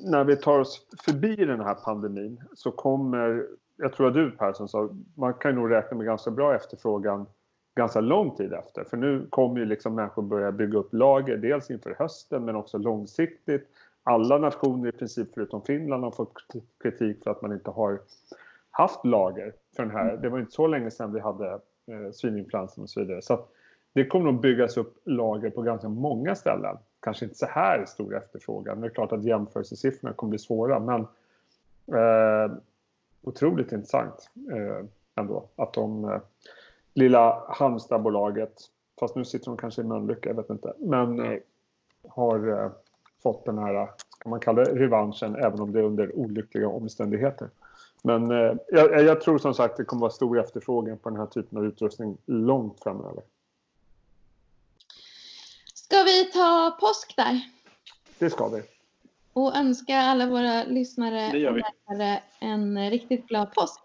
när 0.04 0.24
vi 0.24 0.36
tar 0.36 0.58
oss 0.58 0.86
förbi 1.04 1.36
den 1.36 1.60
här 1.60 1.74
pandemin 1.74 2.40
så 2.54 2.70
kommer, 2.70 3.46
jag 3.76 3.92
tror 3.92 4.08
att 4.08 4.14
du 4.14 4.30
Persson 4.30 4.68
sa, 4.68 4.90
man 5.16 5.34
kan 5.34 5.54
nog 5.54 5.70
räkna 5.70 5.96
med 5.96 6.06
ganska 6.06 6.30
bra 6.30 6.54
efterfrågan 6.54 7.26
ganska 7.74 8.00
lång 8.00 8.36
tid 8.36 8.52
efter. 8.52 8.84
För 8.84 8.96
nu 8.96 9.26
kommer 9.30 9.60
ju 9.60 9.64
liksom 9.64 9.94
människor 9.94 10.22
börja 10.22 10.52
bygga 10.52 10.78
upp 10.78 10.94
lager, 10.94 11.36
dels 11.36 11.70
inför 11.70 11.96
hösten 11.98 12.44
men 12.44 12.56
också 12.56 12.78
långsiktigt. 12.78 13.68
Alla 14.02 14.38
nationer 14.38 14.88
i 14.88 14.92
princip 14.92 15.28
förutom 15.34 15.62
Finland 15.62 16.04
har 16.04 16.10
fått 16.10 16.32
kritik 16.82 17.24
för 17.24 17.30
att 17.30 17.42
man 17.42 17.52
inte 17.52 17.70
har 17.70 18.00
haft 18.76 19.04
lager 19.04 19.52
för 19.76 19.82
den 19.82 19.92
här. 19.92 20.16
Det 20.16 20.28
var 20.28 20.38
inte 20.38 20.52
så 20.52 20.66
länge 20.66 20.90
sedan 20.90 21.12
vi 21.12 21.20
hade 21.20 21.52
eh, 21.86 22.10
svininfluensan 22.12 22.82
och 22.82 22.90
så 22.90 23.00
vidare. 23.00 23.22
Så 23.22 23.44
det 23.92 24.06
kommer 24.06 24.32
nog 24.32 24.40
byggas 24.40 24.76
upp 24.76 25.02
lager 25.04 25.50
på 25.50 25.62
ganska 25.62 25.88
många 25.88 26.34
ställen. 26.34 26.76
Kanske 27.00 27.24
inte 27.24 27.36
så 27.36 27.46
här 27.46 27.84
stor 27.86 28.16
efterfrågan. 28.16 28.80
Det 28.80 28.86
är 28.86 28.90
klart 28.90 29.12
att 29.12 29.24
jämförelsesiffrorna 29.24 30.14
kommer 30.14 30.30
bli 30.30 30.38
svåra 30.38 30.78
men 30.80 31.00
eh, 31.98 32.56
otroligt 33.22 33.72
intressant 33.72 34.30
eh, 34.52 34.86
ändå 35.14 35.48
att 35.56 35.72
de 35.72 36.04
eh, 36.04 36.20
lilla 36.94 37.44
Halmstadbolaget, 37.48 38.52
fast 39.00 39.16
nu 39.16 39.24
sitter 39.24 39.46
de 39.46 39.56
kanske 39.56 39.82
i 39.82 39.84
Mölnlycke, 39.84 40.28
jag 40.28 40.36
vet 40.36 40.50
inte, 40.50 40.72
men 40.78 41.20
eh, 41.20 41.38
har 42.08 42.48
eh, 42.48 42.70
fått 43.22 43.44
den 43.44 43.58
här, 43.58 43.90
kan 44.18 44.30
man 44.30 44.40
kalla 44.40 44.64
det 44.64 44.74
revanschen, 44.74 45.36
även 45.36 45.60
om 45.60 45.72
det 45.72 45.78
är 45.78 45.84
under 45.84 46.18
olyckliga 46.18 46.68
omständigheter. 46.68 47.48
Men 48.06 48.30
eh, 48.30 48.56
jag, 48.68 49.02
jag 49.02 49.20
tror 49.20 49.38
som 49.38 49.54
sagt 49.54 49.76
det 49.76 49.84
kommer 49.84 50.00
vara 50.00 50.10
stor 50.10 50.40
efterfrågan 50.40 50.98
på 50.98 51.10
den 51.10 51.18
här 51.18 51.26
typen 51.26 51.58
av 51.58 51.64
utrustning 51.64 52.16
långt 52.26 52.82
framöver. 52.82 53.22
Ska 55.74 56.02
vi 56.02 56.24
ta 56.24 56.76
påsk 56.80 57.16
där? 57.16 57.40
Det 58.18 58.30
ska 58.30 58.48
vi. 58.48 58.62
Och 59.32 59.56
önska 59.56 59.96
alla 59.96 60.26
våra 60.26 60.64
lyssnare 60.64 61.28
och 61.28 61.56
vi. 61.56 61.62
läsare 61.62 62.22
en 62.40 62.90
riktigt 62.90 63.26
glad 63.28 63.54
påsk. 63.54 63.80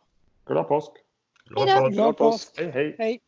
Glad 0.45 0.67
påsk! 0.67 0.91
Glad 1.45 1.67
påsk. 1.67 1.93
Glad 1.93 2.17
påsk! 2.17 2.53
Hej 2.58 2.71
hej! 2.71 2.95
Hej! 2.97 3.21